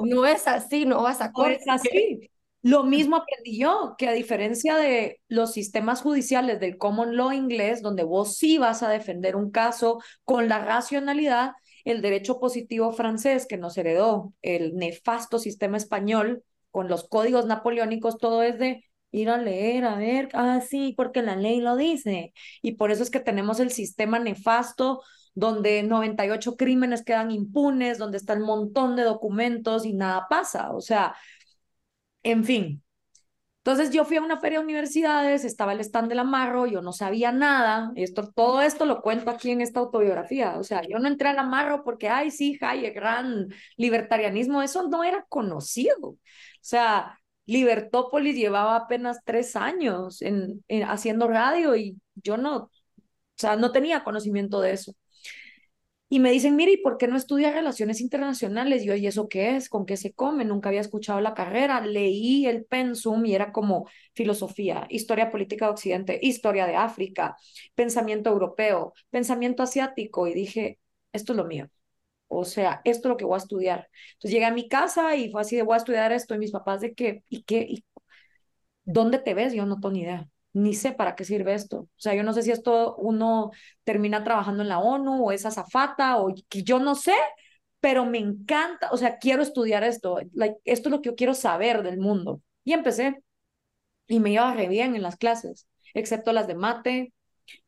[0.04, 1.60] no es así, no vas a correr.
[1.66, 2.30] No es así.
[2.62, 7.80] Lo mismo aprendí yo, que a diferencia de los sistemas judiciales del common law inglés,
[7.80, 11.52] donde vos sí vas a defender un caso con la racionalidad,
[11.84, 18.18] el derecho positivo francés que nos heredó el nefasto sistema español con los códigos napoleónicos,
[18.18, 22.32] todo es de ir a leer, a ver, ah, sí, porque la ley lo dice.
[22.62, 25.02] Y por eso es que tenemos el sistema nefasto
[25.34, 30.72] donde 98 crímenes quedan impunes, donde está el montón de documentos y nada pasa.
[30.72, 31.14] O sea,
[32.22, 32.82] en fin.
[33.60, 36.92] Entonces yo fui a una feria de universidades, estaba el stand del amarro, yo no
[36.94, 41.08] sabía nada, esto, todo esto lo cuento aquí en esta autobiografía, o sea, yo no
[41.08, 46.08] entré al amarro porque, ay, sí, Hayek, gran libertarianismo, eso no era conocido.
[46.10, 46.18] O
[46.62, 47.19] sea,
[47.50, 52.70] Libertópolis llevaba apenas tres años en, haciendo radio y yo no, o
[53.36, 54.94] sea, no tenía conocimiento de eso.
[56.12, 58.82] Y me dicen, mire, ¿y por qué no estudia relaciones internacionales?
[58.82, 59.68] Y yo, ¿y eso qué es?
[59.68, 60.44] ¿Con qué se come?
[60.44, 61.80] Nunca había escuchado la carrera.
[61.86, 67.36] Leí el pensum y era como filosofía, historia política de Occidente, historia de África,
[67.76, 70.26] pensamiento europeo, pensamiento asiático.
[70.26, 70.80] Y dije,
[71.12, 71.70] esto es lo mío.
[72.30, 73.88] O sea, esto es lo que voy a estudiar.
[74.12, 76.34] Entonces llegué a mi casa y fue así de, voy a estudiar esto.
[76.34, 77.66] Y mis papás de qué, ¿y qué?
[77.68, 77.84] ¿Y
[78.84, 79.52] ¿Dónde te ves?
[79.52, 81.80] Yo no tengo ni idea ni sé para qué sirve esto.
[81.82, 83.50] O sea, yo no sé si esto uno
[83.84, 87.14] termina trabajando en la ONU o es azafata o que yo no sé,
[87.80, 90.18] pero me encanta, o sea, quiero estudiar esto.
[90.64, 92.42] esto es lo que yo quiero saber del mundo.
[92.64, 93.22] Y empecé
[94.08, 97.12] y me iba re bien en las clases, excepto las de mate,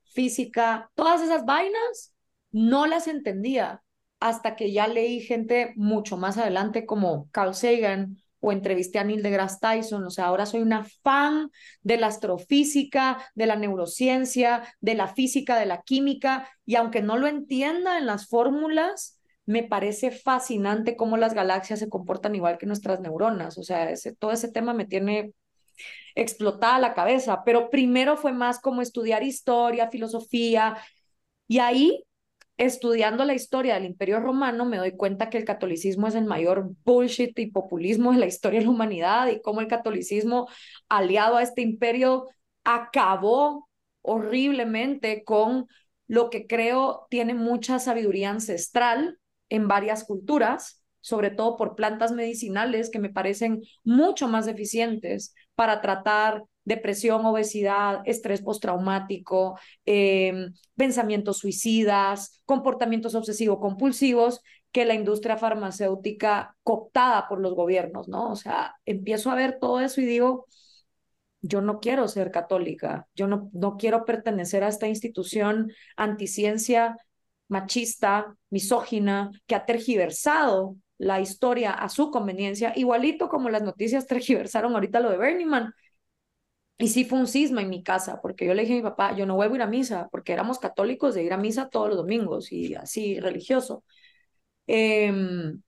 [0.05, 2.15] física, todas esas vainas,
[2.51, 3.82] no las entendía
[4.23, 9.23] hasta que ya leí gente mucho más adelante como Carl Sagan o entrevisté a Neil
[9.23, 11.51] deGrasse Tyson, o sea, ahora soy una fan
[11.83, 17.19] de la astrofísica, de la neurociencia, de la física, de la química, y aunque no
[17.19, 22.67] lo entienda en las fórmulas, me parece fascinante cómo las galaxias se comportan igual que
[22.67, 25.33] nuestras neuronas, o sea, ese, todo ese tema me tiene
[26.15, 30.77] explotada la cabeza, pero primero fue más como estudiar historia, filosofía,
[31.49, 32.05] y ahí
[32.67, 36.71] estudiando la historia del Imperio Romano me doy cuenta que el catolicismo es el mayor
[36.85, 40.49] bullshit y populismo de la historia de la humanidad y cómo el catolicismo
[40.89, 42.29] aliado a este imperio
[42.65, 43.69] acabó
[44.03, 45.67] horriblemente con
[46.07, 52.91] lo que creo tiene mucha sabiduría ancestral en varias culturas, sobre todo por plantas medicinales
[52.91, 62.43] que me parecen mucho más eficientes para tratar depresión, obesidad, estrés postraumático, em, pensamientos suicidas,
[62.45, 64.41] comportamientos obsesivo-compulsivos
[64.73, 68.31] que la industria farmacéutica cooptada por los gobiernos, ¿no?
[68.31, 70.47] O sea, empiezo a ver todo eso y digo,
[71.43, 76.97] yo no quiero ser católica, yo no, no quiero pertenecer a esta institución anticiencia,
[77.49, 84.75] machista, misógina, que ha tergiversado la historia a su conveniencia, igualito como las noticias tergiversaron
[84.75, 85.75] ahorita lo de Bernie Man,
[86.83, 89.15] y sí fue un cisma en mi casa, porque yo le dije a mi papá,
[89.15, 91.87] yo no vuelvo a ir a misa, porque éramos católicos de ir a misa todos
[91.89, 93.85] los domingos y así religioso.
[94.67, 95.63] Em,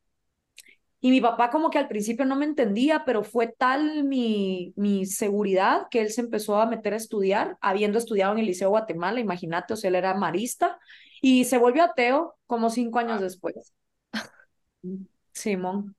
[1.01, 5.07] y mi papá como que al principio no me entendía, pero fue tal mi, mi
[5.07, 9.21] seguridad que él se empezó a meter a estudiar, habiendo estudiado en el Liceo Guatemala,
[9.21, 10.81] imagínate, o sea, él era marista,
[11.23, 13.73] y se volvió ateo como cinco años después.
[15.33, 15.95] Simón.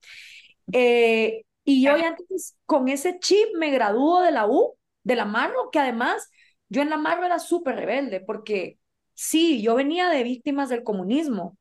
[0.74, 5.26] Eh, y yo ya entonces con ese chip me graduó de la U de la
[5.26, 6.30] Marro, que además
[6.68, 8.80] yo en la Marro era súper rebelde, porque
[9.14, 11.58] sí, yo venía de víctimas del comunismo,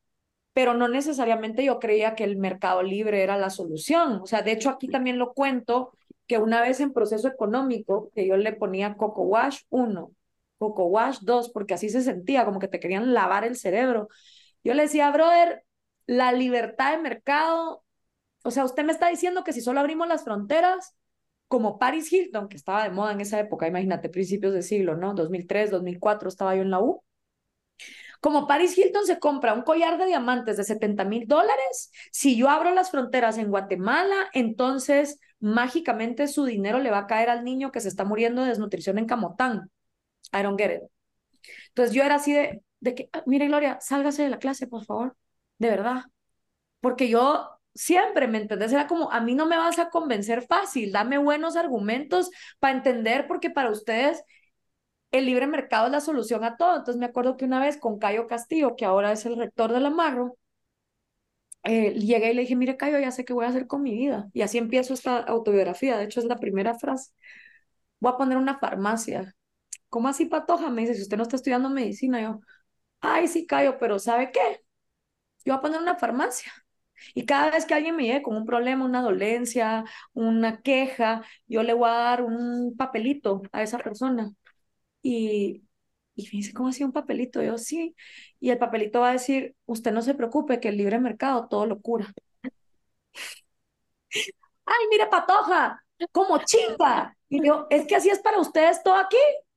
[0.55, 4.21] pero no necesariamente yo creía que el mercado libre era la solución.
[4.23, 5.93] O sea, de hecho aquí también lo cuento,
[6.27, 10.11] que una vez en proceso económico, que yo le ponía Coco Wash 1,
[10.59, 14.09] Coco Wash 2, porque así se sentía, como que te querían lavar el cerebro.
[14.65, 15.65] Yo le decía, brother,
[16.07, 17.85] la libertad de mercado,
[18.45, 20.95] o sea, usted me está diciendo que si solo abrimos las fronteras,
[21.49, 25.15] como Paris Hilton, que estaba de moda en esa época, imagínate, principios de siglo, ¿no?
[25.15, 27.03] 2003, 2004 estaba yo en la U.
[28.21, 32.49] Como Paris Hilton se compra un collar de diamantes de 70 mil dólares, si yo
[32.49, 37.71] abro las fronteras en Guatemala, entonces mágicamente su dinero le va a caer al niño
[37.71, 39.71] que se está muriendo de desnutrición en Camotán.
[40.33, 40.83] I don't get it.
[41.69, 44.85] Entonces yo era así de, de que, ah, mire Gloria, sálgase de la clase, por
[44.85, 45.17] favor,
[45.59, 46.05] de verdad.
[46.81, 48.73] Porque yo siempre, ¿me entendés?
[48.73, 53.27] Era como, a mí no me vas a convencer fácil, dame buenos argumentos para entender,
[53.27, 54.23] porque para ustedes
[55.13, 56.77] el libre mercado es la solución a todo.
[56.79, 59.81] Entonces me acuerdo que una vez con Cayo Castillo, que ahora es el rector de
[59.81, 60.37] la Marro,
[61.63, 63.95] eh, llegué y le dije, mire Cayo, ya sé qué voy a hacer con mi
[63.95, 64.29] vida.
[64.33, 67.13] Y así empiezo esta autobiografía, de hecho es la primera frase.
[68.01, 69.35] Voy a poner una farmacia.
[69.91, 70.71] ¿Cómo así, Patoja?
[70.71, 72.41] Me dice, si usted no está estudiando medicina, yo,
[73.01, 74.41] ay, sí, Cayo, pero ¿sabe qué?
[75.45, 76.53] Yo voy a poner una farmacia
[77.15, 81.63] Y cada vez que alguien me llegue con un problema, una dolencia, una queja, yo
[81.63, 84.33] le voy a dar un papelito a esa persona.
[85.03, 85.63] Y,
[86.17, 87.43] y me dice, ¿cómo hacía un papelito?
[87.43, 87.95] Yo sí.
[88.41, 91.67] Y el papelito va a decir, usted no se preocupe, que el libre mercado todo
[91.67, 92.13] lo cura.
[94.67, 95.83] Ay, mire, patoja,
[96.13, 97.17] como chinga.
[97.29, 99.17] Y yo, es que así es para ustedes todo aquí.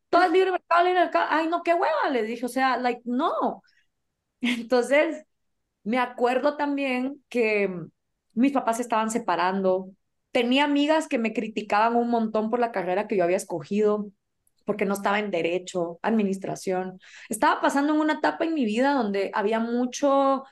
[0.10, 1.26] Todo es libre mercado, libre mercado.
[1.30, 2.46] Ay, no, qué hueva, le dije.
[2.46, 3.62] O sea, like, no.
[4.42, 5.26] Entonces,
[5.88, 7.74] me acuerdo también que
[8.34, 9.90] mis papás se estaban separando.
[10.32, 14.12] Tenía amigas que me criticaban un montón por la carrera que yo había escogido
[14.66, 17.00] porque no estaba en derecho, administración.
[17.30, 20.44] Estaba pasando en una etapa en mi vida donde había mucho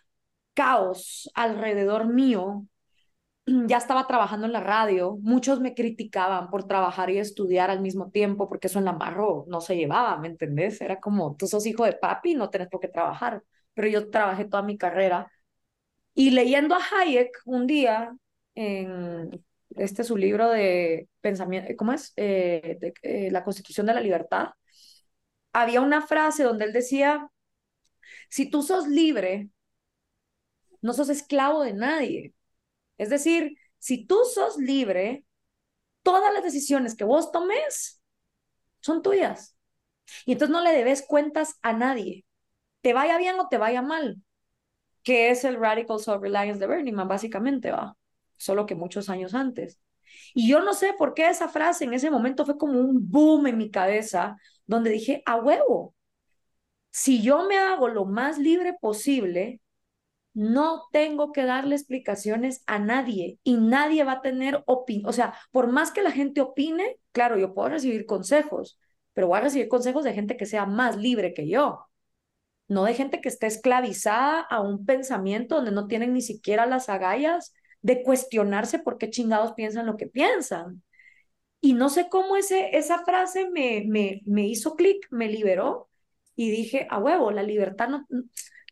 [0.53, 2.65] caos alrededor mío.
[3.67, 8.09] Ya estaba trabajando en la radio, muchos me criticaban por trabajar y estudiar al mismo
[8.09, 10.81] tiempo, porque eso en la barro no se llevaba, ¿me entendés?
[10.81, 13.43] Era como, tú sos hijo de papi, no tenés por qué trabajar,
[13.75, 15.31] pero yo trabajé toda mi carrera.
[16.15, 18.15] Y leyendo a Hayek un día
[18.55, 19.45] en
[19.77, 22.13] este es su libro de pensamiento, ¿cómo es?
[22.15, 24.49] Eh, eh, la Constitución de la Libertad.
[25.53, 27.29] Había una frase donde él decía,
[28.29, 29.49] si tú sos libre,
[30.81, 32.33] no sos esclavo de nadie.
[32.97, 35.25] Es decir, si tú sos libre,
[36.03, 38.01] todas las decisiones que vos tomes
[38.81, 39.57] son tuyas.
[40.25, 42.24] Y entonces no le debes cuentas a nadie,
[42.85, 44.21] te vaya bien o te vaya mal,
[45.01, 47.97] que es el Radical Self-Reliance de Bernie básicamente, va
[48.37, 49.81] solo que muchos años antes.
[50.35, 53.47] Y yo no sé por qué esa frase en ese momento fue como un boom
[53.47, 55.95] en mi cabeza, donde dije, a huevo,
[56.91, 59.61] si yo me hago lo más libre posible,
[60.35, 65.09] no tengo que darle explicaciones a nadie y nadie va a tener opinión.
[65.09, 68.77] O sea, por más que la gente opine, claro, yo puedo recibir consejos,
[69.13, 71.87] pero voy a recibir consejos de gente que sea más libre que yo,
[72.67, 76.89] no de gente que esté esclavizada a un pensamiento donde no tienen ni siquiera las
[76.89, 80.81] agallas de cuestionarse por qué chingados piensan lo que piensan.
[81.61, 85.89] Y no sé cómo ese, esa frase me, me, me hizo clic, me liberó
[86.35, 88.05] y dije, a huevo, la libertad, no,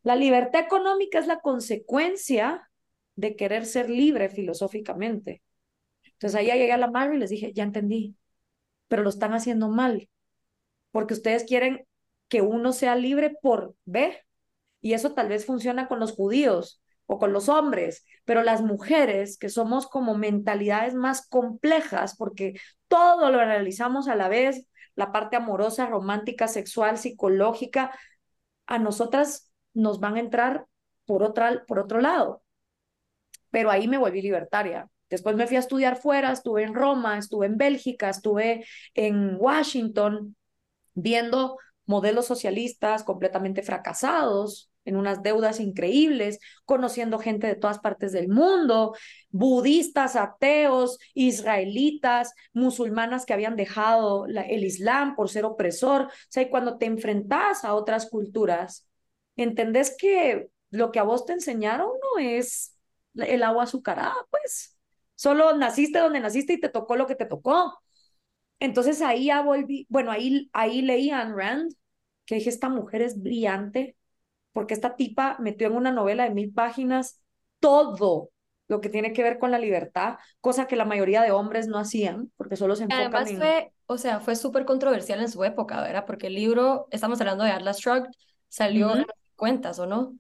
[0.03, 2.69] la libertad económica es la consecuencia
[3.15, 5.41] de querer ser libre filosóficamente.
[6.03, 8.15] Entonces ahí llegué a la madre y les dije, ya entendí,
[8.87, 10.09] pero lo están haciendo mal,
[10.91, 11.85] porque ustedes quieren
[12.34, 14.17] que uno sea libre por B,
[14.81, 19.38] y eso tal vez funciona con los judíos, o con los hombres, pero las mujeres
[19.38, 24.65] que somos como mentalidades más complejas porque todo lo analizamos a la vez,
[24.95, 27.91] la parte amorosa, romántica, sexual, psicológica,
[28.65, 30.65] a nosotras nos van a entrar
[31.05, 32.41] por, otra, por otro lado.
[33.51, 34.89] Pero ahí me volví libertaria.
[35.07, 38.65] Después me fui a estudiar fuera, estuve en Roma, estuve en Bélgica, estuve
[38.95, 40.36] en Washington,
[40.95, 48.27] viendo modelos socialistas completamente fracasados, en unas deudas increíbles, conociendo gente de todas partes del
[48.27, 48.95] mundo,
[49.29, 56.03] budistas, ateos, israelitas, musulmanas que habían dejado el Islam por ser opresor.
[56.03, 58.88] O sea, y cuando te enfrentas a otras culturas,
[59.36, 62.75] entendés que lo que a vos te enseñaron no es
[63.15, 64.77] el agua azucarada, pues.
[65.15, 67.79] Solo naciste donde naciste y te tocó lo que te tocó.
[68.59, 71.73] Entonces ahí ya volví, bueno, ahí, ahí leí a Ayn Rand,
[72.25, 73.95] que dije, esta mujer es brillante,
[74.53, 77.21] porque esta tipa metió en una novela de mil páginas
[77.59, 78.29] todo
[78.67, 81.77] lo que tiene que ver con la libertad, cosa que la mayoría de hombres no
[81.77, 85.81] hacían, porque solo se enfocan Además fue, o sea, fue súper controversial en su época,
[85.81, 86.05] ¿verdad?
[86.05, 88.09] Porque el libro, estamos hablando de Atlas Shrugged,
[88.47, 90.15] salió en los cuentas, ¿o no?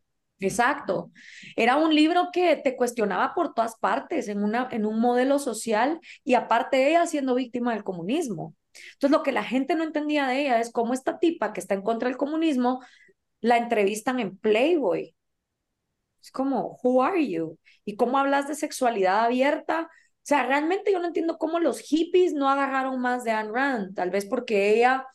[0.47, 1.11] Exacto.
[1.55, 5.99] Era un libro que te cuestionaba por todas partes, en, una, en un modelo social
[6.23, 8.55] y aparte ella siendo víctima del comunismo.
[8.93, 11.75] Entonces, lo que la gente no entendía de ella es cómo esta tipa que está
[11.75, 12.81] en contra del comunismo
[13.41, 15.15] la entrevistan en Playboy.
[16.21, 17.57] Es como, who are you?
[17.85, 19.89] ¿Y cómo hablas de sexualidad abierta?
[19.91, 23.95] O sea, realmente yo no entiendo cómo los hippies no agarraron más de Anne Rand,
[23.95, 25.05] tal vez porque ella,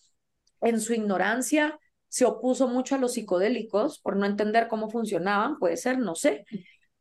[0.61, 5.77] en su ignorancia, se opuso mucho a los psicodélicos por no entender cómo funcionaban, puede
[5.77, 6.45] ser, no sé.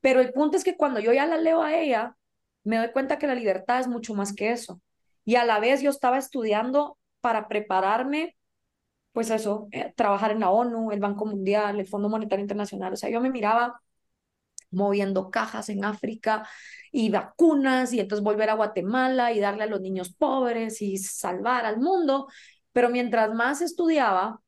[0.01, 2.16] Pero el punto es que cuando yo ya la leo a ella,
[2.64, 4.82] me doy cuenta que la libertad es mucho más que eso.
[5.26, 8.38] Y a la vez yo estaba estudiando para prepararme
[9.18, 12.93] pues eso, eh, trabajar en la ONU, el Banco Mundial, el Fondo Monetario Internacional.
[12.93, 13.82] O sea, yo me miraba
[14.72, 16.47] moviendo cajas en África
[16.91, 21.66] y vacunas y entonces volver a Guatemala y darle a los niños pobres y salvar
[21.66, 22.28] al mundo.
[22.74, 24.39] Pero mientras más estudiaba,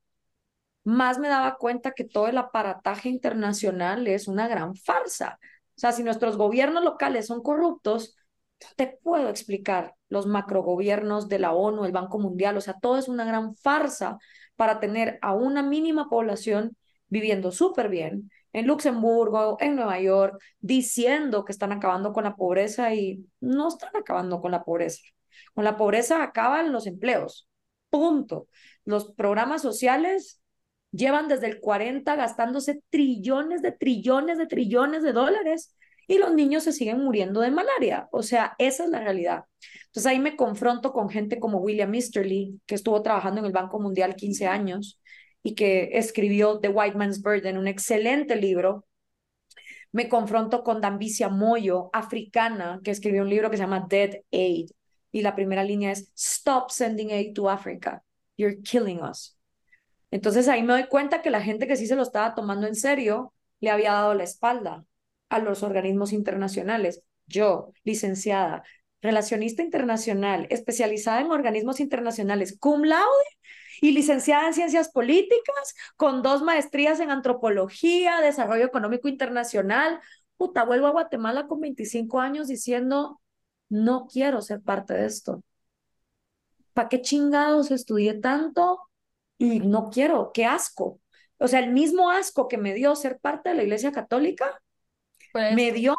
[0.90, 5.40] más me daba cuenta que todo el aparataje internacional es una gran farsa.
[5.42, 8.16] O sea, si nuestros gobiernos locales son corruptos,
[8.76, 13.08] te puedo explicar los macrogobiernos de la ONU, el Banco Mundial, o sea, todo es
[13.08, 14.18] una gran farsa
[14.56, 16.76] para tener a una mínima población
[17.08, 22.94] viviendo súper bien en Luxemburgo, en Nueva York, diciendo que están acabando con la pobreza
[22.96, 25.02] y no están acabando con la pobreza.
[25.54, 27.48] Con la pobreza acaban los empleos.
[27.90, 28.48] Punto.
[28.86, 30.39] Los programas sociales
[30.92, 35.76] llevan desde el 40 gastándose trillones de trillones de trillones de dólares
[36.08, 38.10] y los niños se siguen muriendo de malaria.
[38.12, 39.46] O sea, esa es la realidad.
[39.86, 43.80] Entonces ahí me confronto con gente como William Easterly, que estuvo trabajando en el Banco
[43.80, 45.00] Mundial 15 años
[45.44, 48.86] y que escribió The White Man's Burden, un excelente libro.
[49.92, 54.72] Me confronto con Dambicia Moyo, africana, que escribió un libro que se llama Dead Aid.
[55.12, 58.04] Y la primera línea es, Stop sending aid to Africa.
[58.38, 59.39] You're killing us.
[60.12, 62.76] Entonces ahí me doy cuenta que la gente que sí se lo estaba tomando en
[62.76, 64.86] serio le había dado la espalda
[65.30, 67.04] a los organismos internacionales.
[67.28, 68.64] Yo, licenciada,
[69.02, 73.26] relacionista internacional, especializada en organismos internacionales, cum laude
[73.82, 80.00] y licenciada en ciencias políticas, con dos maestrías en antropología, desarrollo económico internacional.
[80.38, 83.22] Puta, vuelvo a Guatemala con 25 años diciendo,
[83.70, 85.44] no quiero ser parte de esto.
[86.74, 88.89] ¿Para qué chingados estudié tanto?
[89.40, 91.00] Y no quiero, qué asco.
[91.40, 94.62] O sea, el mismo asco que me dio ser parte de la Iglesia Católica,
[95.32, 95.96] pues me dio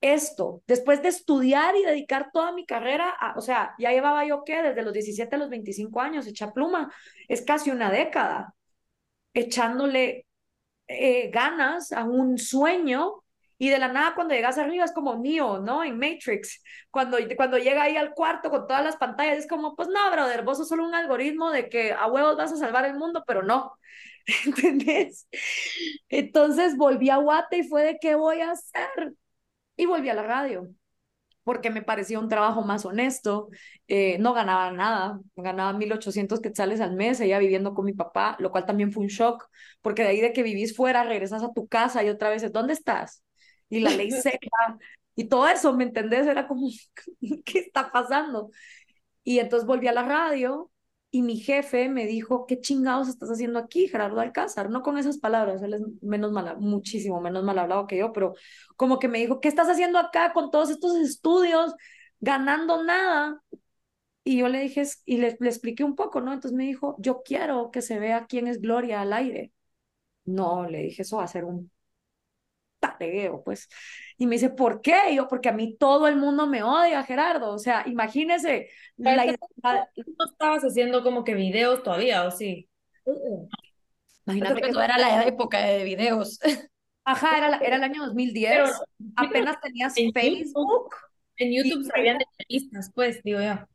[0.00, 4.62] esto, después de estudiar y dedicar toda mi carrera, o sea, ya llevaba yo qué,
[4.62, 6.90] desde los 17 a los 25 años, echa pluma,
[7.28, 8.54] es casi una década,
[9.34, 10.26] echándole
[10.88, 13.19] eh, ganas a un sueño
[13.60, 15.84] y de la nada cuando llegas arriba es como Neo, ¿no?
[15.84, 19.88] En Matrix, cuando, cuando llega ahí al cuarto con todas las pantallas, es como, pues
[19.88, 22.94] no, brother, vos sos solo un algoritmo de que a huevos vas a salvar el
[22.96, 23.74] mundo, pero no,
[24.46, 25.28] ¿entendés?
[26.08, 29.14] Entonces volví a Guate y fue de, ¿qué voy a hacer?
[29.76, 30.68] y volví a la radio
[31.44, 33.48] porque me parecía un trabajo más honesto,
[33.88, 38.50] eh, no ganaba nada, ganaba 1.800 quetzales al mes, ella viviendo con mi papá, lo
[38.52, 39.48] cual también fue un shock,
[39.80, 42.74] porque de ahí de que vivís fuera, regresas a tu casa y otra vez, ¿dónde
[42.74, 43.22] estás?
[43.70, 44.78] Y la ley seca,
[45.16, 46.26] y todo eso, ¿me entendés?
[46.26, 46.68] Era como,
[47.44, 48.50] ¿qué está pasando?
[49.24, 50.70] Y entonces volví a la radio
[51.10, 54.70] y mi jefe me dijo, ¿qué chingados estás haciendo aquí, Gerardo Alcázar?
[54.70, 58.34] No con esas palabras, él es menos mal, muchísimo menos mal hablado que yo, pero
[58.76, 61.74] como que me dijo, ¿qué estás haciendo acá con todos estos estudios,
[62.20, 63.42] ganando nada?
[64.24, 66.32] Y yo le dije, y le, le expliqué un poco, ¿no?
[66.32, 69.52] Entonces me dijo, yo quiero que se vea quién es Gloria al aire.
[70.24, 71.70] No, le dije, eso va a ser un
[73.00, 73.68] taregueo, pues.
[74.18, 75.14] Y me dice, ¿por qué?
[75.14, 77.52] yo, porque a mí todo el mundo me odia, Gerardo.
[77.52, 78.68] O sea, imagínese.
[78.96, 82.68] La ¿No estabas haciendo como que videos todavía o sí?
[83.04, 83.48] Uh
[84.26, 86.38] Imagínate que era la época de videos.
[87.04, 88.70] Ajá, era, era el año 2010.
[89.16, 90.94] Apenas tenías Facebook.
[91.36, 93.66] en YouTube salían entrevistas, pues, digo yo.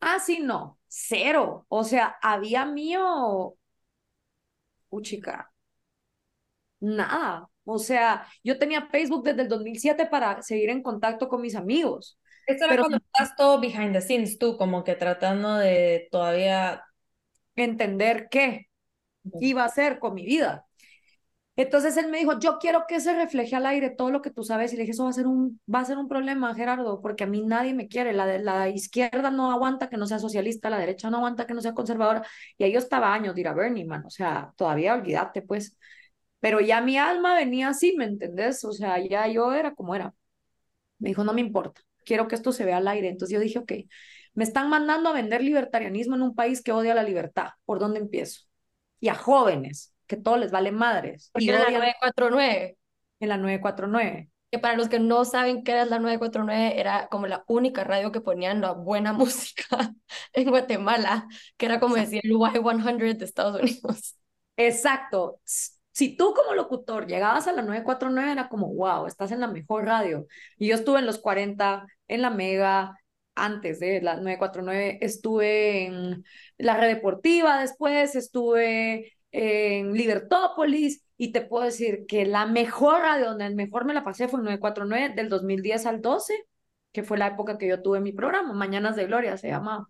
[0.00, 0.78] Ah, sí, no.
[0.86, 1.66] Cero.
[1.68, 3.54] O sea, había mío.
[4.90, 5.50] Uchica.
[6.80, 7.49] Nada.
[7.64, 12.18] O sea, yo tenía Facebook desde el 2007 para seguir en contacto con mis amigos.
[12.46, 16.82] Esto era pero, cuando estás todo behind the scenes, tú como que tratando de todavía
[17.54, 18.66] entender qué
[19.40, 20.66] iba a hacer con mi vida.
[21.56, 24.42] Entonces él me dijo, yo quiero que se refleje al aire todo lo que tú
[24.44, 24.72] sabes.
[24.72, 27.24] Y le dije, eso va a ser un, va a ser un problema, Gerardo, porque
[27.24, 28.14] a mí nadie me quiere.
[28.14, 31.60] La, la izquierda no aguanta que no sea socialista, la derecha no aguanta que no
[31.60, 32.22] sea conservadora.
[32.56, 34.04] Y ahí yo estaba años de ir a Bernie, man.
[34.06, 35.76] O sea, todavía olvídate, pues.
[36.40, 38.64] Pero ya mi alma venía así, ¿me entendés?
[38.64, 40.14] O sea, ya yo era como era.
[40.98, 43.08] Me dijo, no me importa, quiero que esto se vea al aire.
[43.08, 43.72] Entonces yo dije, ok,
[44.34, 47.50] me están mandando a vender libertarianismo en un país que odia la libertad.
[47.64, 48.42] ¿Por dónde empiezo?
[49.00, 51.30] Y a jóvenes, que todo les vale madres.
[51.34, 52.78] y en la 949.
[53.20, 54.30] En la 949.
[54.50, 58.10] Que para los que no saben qué era la 949, era como la única radio
[58.10, 59.94] que ponían la buena música
[60.32, 64.16] en Guatemala, que era como decir el Y100 de Estados Unidos.
[64.56, 65.40] Exacto
[65.92, 69.84] si tú como locutor llegabas a la 949 era como, wow, estás en la mejor
[69.84, 70.26] radio.
[70.58, 72.96] Y yo estuve en los 40, en la Mega,
[73.34, 76.24] antes de la 949, estuve en
[76.58, 83.26] la red deportiva, después estuve en Libertópolis y te puedo decir que la mejor radio
[83.26, 86.46] donde mejor me la pasé fue en 949 del 2010 al 12,
[86.92, 89.88] que fue la época que yo tuve mi programa, Mañanas de Gloria se llamaba.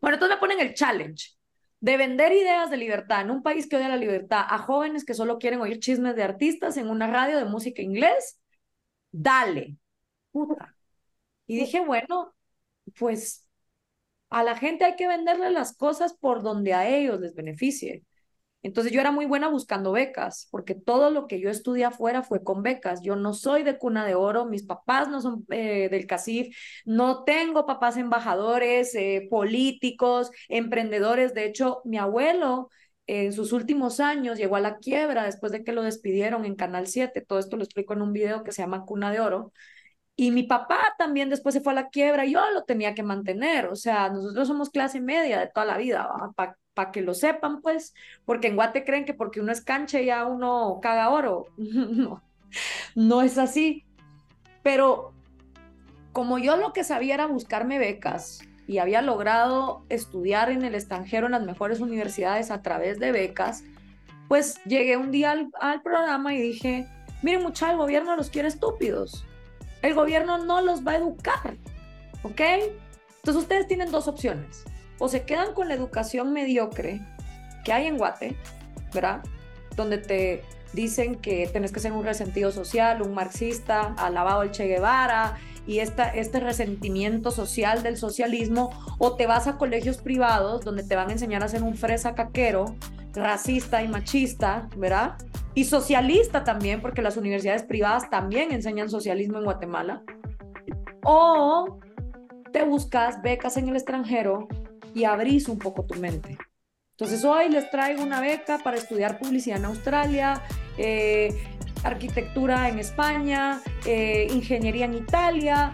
[0.00, 1.30] Bueno, entonces me ponen el challenge
[1.80, 5.14] de vender ideas de libertad en un país que odia la libertad a jóvenes que
[5.14, 8.38] solo quieren oír chismes de artistas en una radio de música inglés,
[9.10, 9.76] dale.
[10.32, 10.76] Puta.
[11.46, 12.34] Y dije, bueno,
[12.98, 13.48] pues
[14.30, 18.04] a la gente hay que venderle las cosas por donde a ellos les beneficie.
[18.62, 22.44] Entonces yo era muy buena buscando becas, porque todo lo que yo estudié afuera fue
[22.44, 23.00] con becas.
[23.02, 26.54] Yo no soy de cuna de oro, mis papás no son eh, del CACIF,
[26.84, 31.32] no tengo papás embajadores, eh, políticos, emprendedores.
[31.34, 32.68] De hecho, mi abuelo
[33.06, 36.86] en sus últimos años llegó a la quiebra después de que lo despidieron en Canal
[36.86, 37.22] 7.
[37.22, 39.52] Todo esto lo explico en un video que se llama Cuna de Oro.
[40.16, 43.02] Y mi papá también después se fue a la quiebra y yo lo tenía que
[43.02, 43.68] mantener.
[43.68, 46.10] O sea, nosotros somos clase media de toda la vida,
[46.80, 47.92] para que lo sepan, pues,
[48.24, 51.44] porque en Guate creen que porque uno es canche ya uno caga oro.
[51.56, 52.22] no,
[52.94, 53.84] no es así.
[54.62, 55.12] Pero
[56.12, 61.26] como yo lo que sabía era buscarme becas, y había logrado estudiar en el extranjero
[61.26, 63.64] en las mejores universidades a través de becas,
[64.28, 66.86] pues llegué un día al, programa y dije,
[67.20, 69.26] miren mucha, el gobierno los quiere estúpidos.
[69.82, 71.56] El gobierno no los va a educar,
[72.22, 72.40] ¿ok?
[73.16, 74.64] Entonces ustedes tienen dos opciones.
[75.00, 77.00] O se quedan con la educación mediocre
[77.64, 78.36] que hay en Guate,
[78.94, 79.22] ¿verdad?
[79.74, 84.66] Donde te dicen que tenés que ser un resentido social, un marxista, alabado el Che
[84.66, 85.36] Guevara,
[85.66, 90.96] y esta, este resentimiento social del socialismo, o te vas a colegios privados donde te
[90.96, 92.76] van a enseñar a ser un fresa caquero,
[93.12, 95.16] racista y machista, ¿verdad?
[95.54, 100.02] Y socialista también, porque las universidades privadas también enseñan socialismo en Guatemala.
[101.04, 101.78] O
[102.52, 104.48] te buscas becas en el extranjero
[104.94, 106.38] y abrís un poco tu mente.
[106.92, 110.42] Entonces hoy les traigo una beca para estudiar publicidad en Australia,
[110.76, 111.34] eh,
[111.82, 115.72] arquitectura en España, eh, ingeniería en Italia,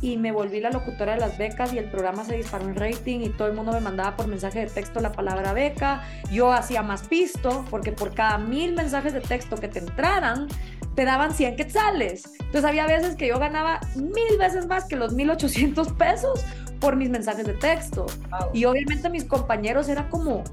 [0.00, 3.20] y me volví la locutora de las becas y el programa se disparó en rating
[3.20, 6.02] y todo el mundo me mandaba por mensaje de texto la palabra beca.
[6.30, 10.46] Yo hacía más pisto porque por cada mil mensajes de texto que te entraran,
[10.94, 12.32] te daban 100 quetzales.
[12.38, 16.44] Entonces había veces que yo ganaba mil veces más que los 1800 pesos
[16.80, 18.06] por mis mensajes de texto.
[18.52, 20.44] Y obviamente mis compañeros era como,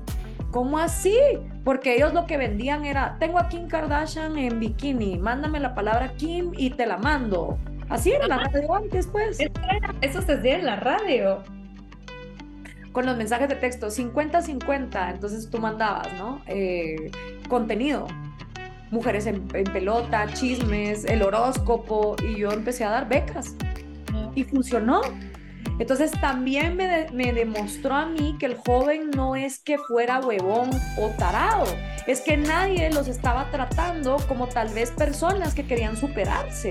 [0.56, 1.18] ¿Cómo así?
[1.66, 6.14] Porque ellos lo que vendían era, tengo a Kim Kardashian en bikini, mándame la palabra
[6.16, 7.60] Kim y te la mando.
[7.90, 9.38] Así era la radio antes, pues.
[10.00, 11.44] Eso se hacía en la radio.
[12.94, 16.42] Con los mensajes de texto, 50-50, entonces tú mandabas, ¿no?
[16.48, 17.12] Eh,
[17.50, 18.08] contenido,
[18.92, 23.58] mujeres en, en, pelota, chismes, el horóscopo, y yo empecé a dar becas.
[24.36, 25.02] Y funcionó.
[25.80, 30.70] Entonces también me, me, demostró a mí que el joven no es que fuera huevón
[30.98, 31.66] o tarado,
[32.08, 36.70] es que nadie los estaba tratando como tal vez personas que querían superarse.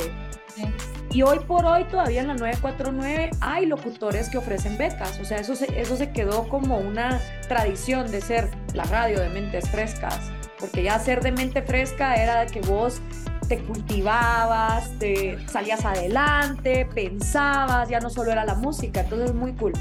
[1.14, 5.38] Y hoy por hoy todavía en la 949 hay locutores que ofrecen becas, o sea,
[5.38, 10.32] eso se, eso se quedó como una tradición de ser la radio de mentes frescas,
[10.59, 13.01] porque ya ser de mente fresca era que vos
[13.49, 19.53] te cultivabas, te salías adelante, pensabas, ya no solo era la música, entonces es muy
[19.53, 19.72] cool.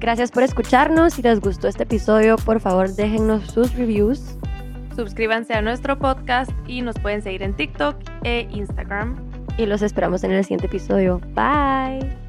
[0.00, 1.14] Gracias por escucharnos.
[1.14, 4.36] Si les gustó este episodio, por favor déjennos sus reviews.
[4.94, 9.16] Suscríbanse a nuestro podcast y nos pueden seguir en TikTok e Instagram.
[9.56, 11.20] Y los esperamos en el siguiente episodio.
[11.34, 12.27] Bye.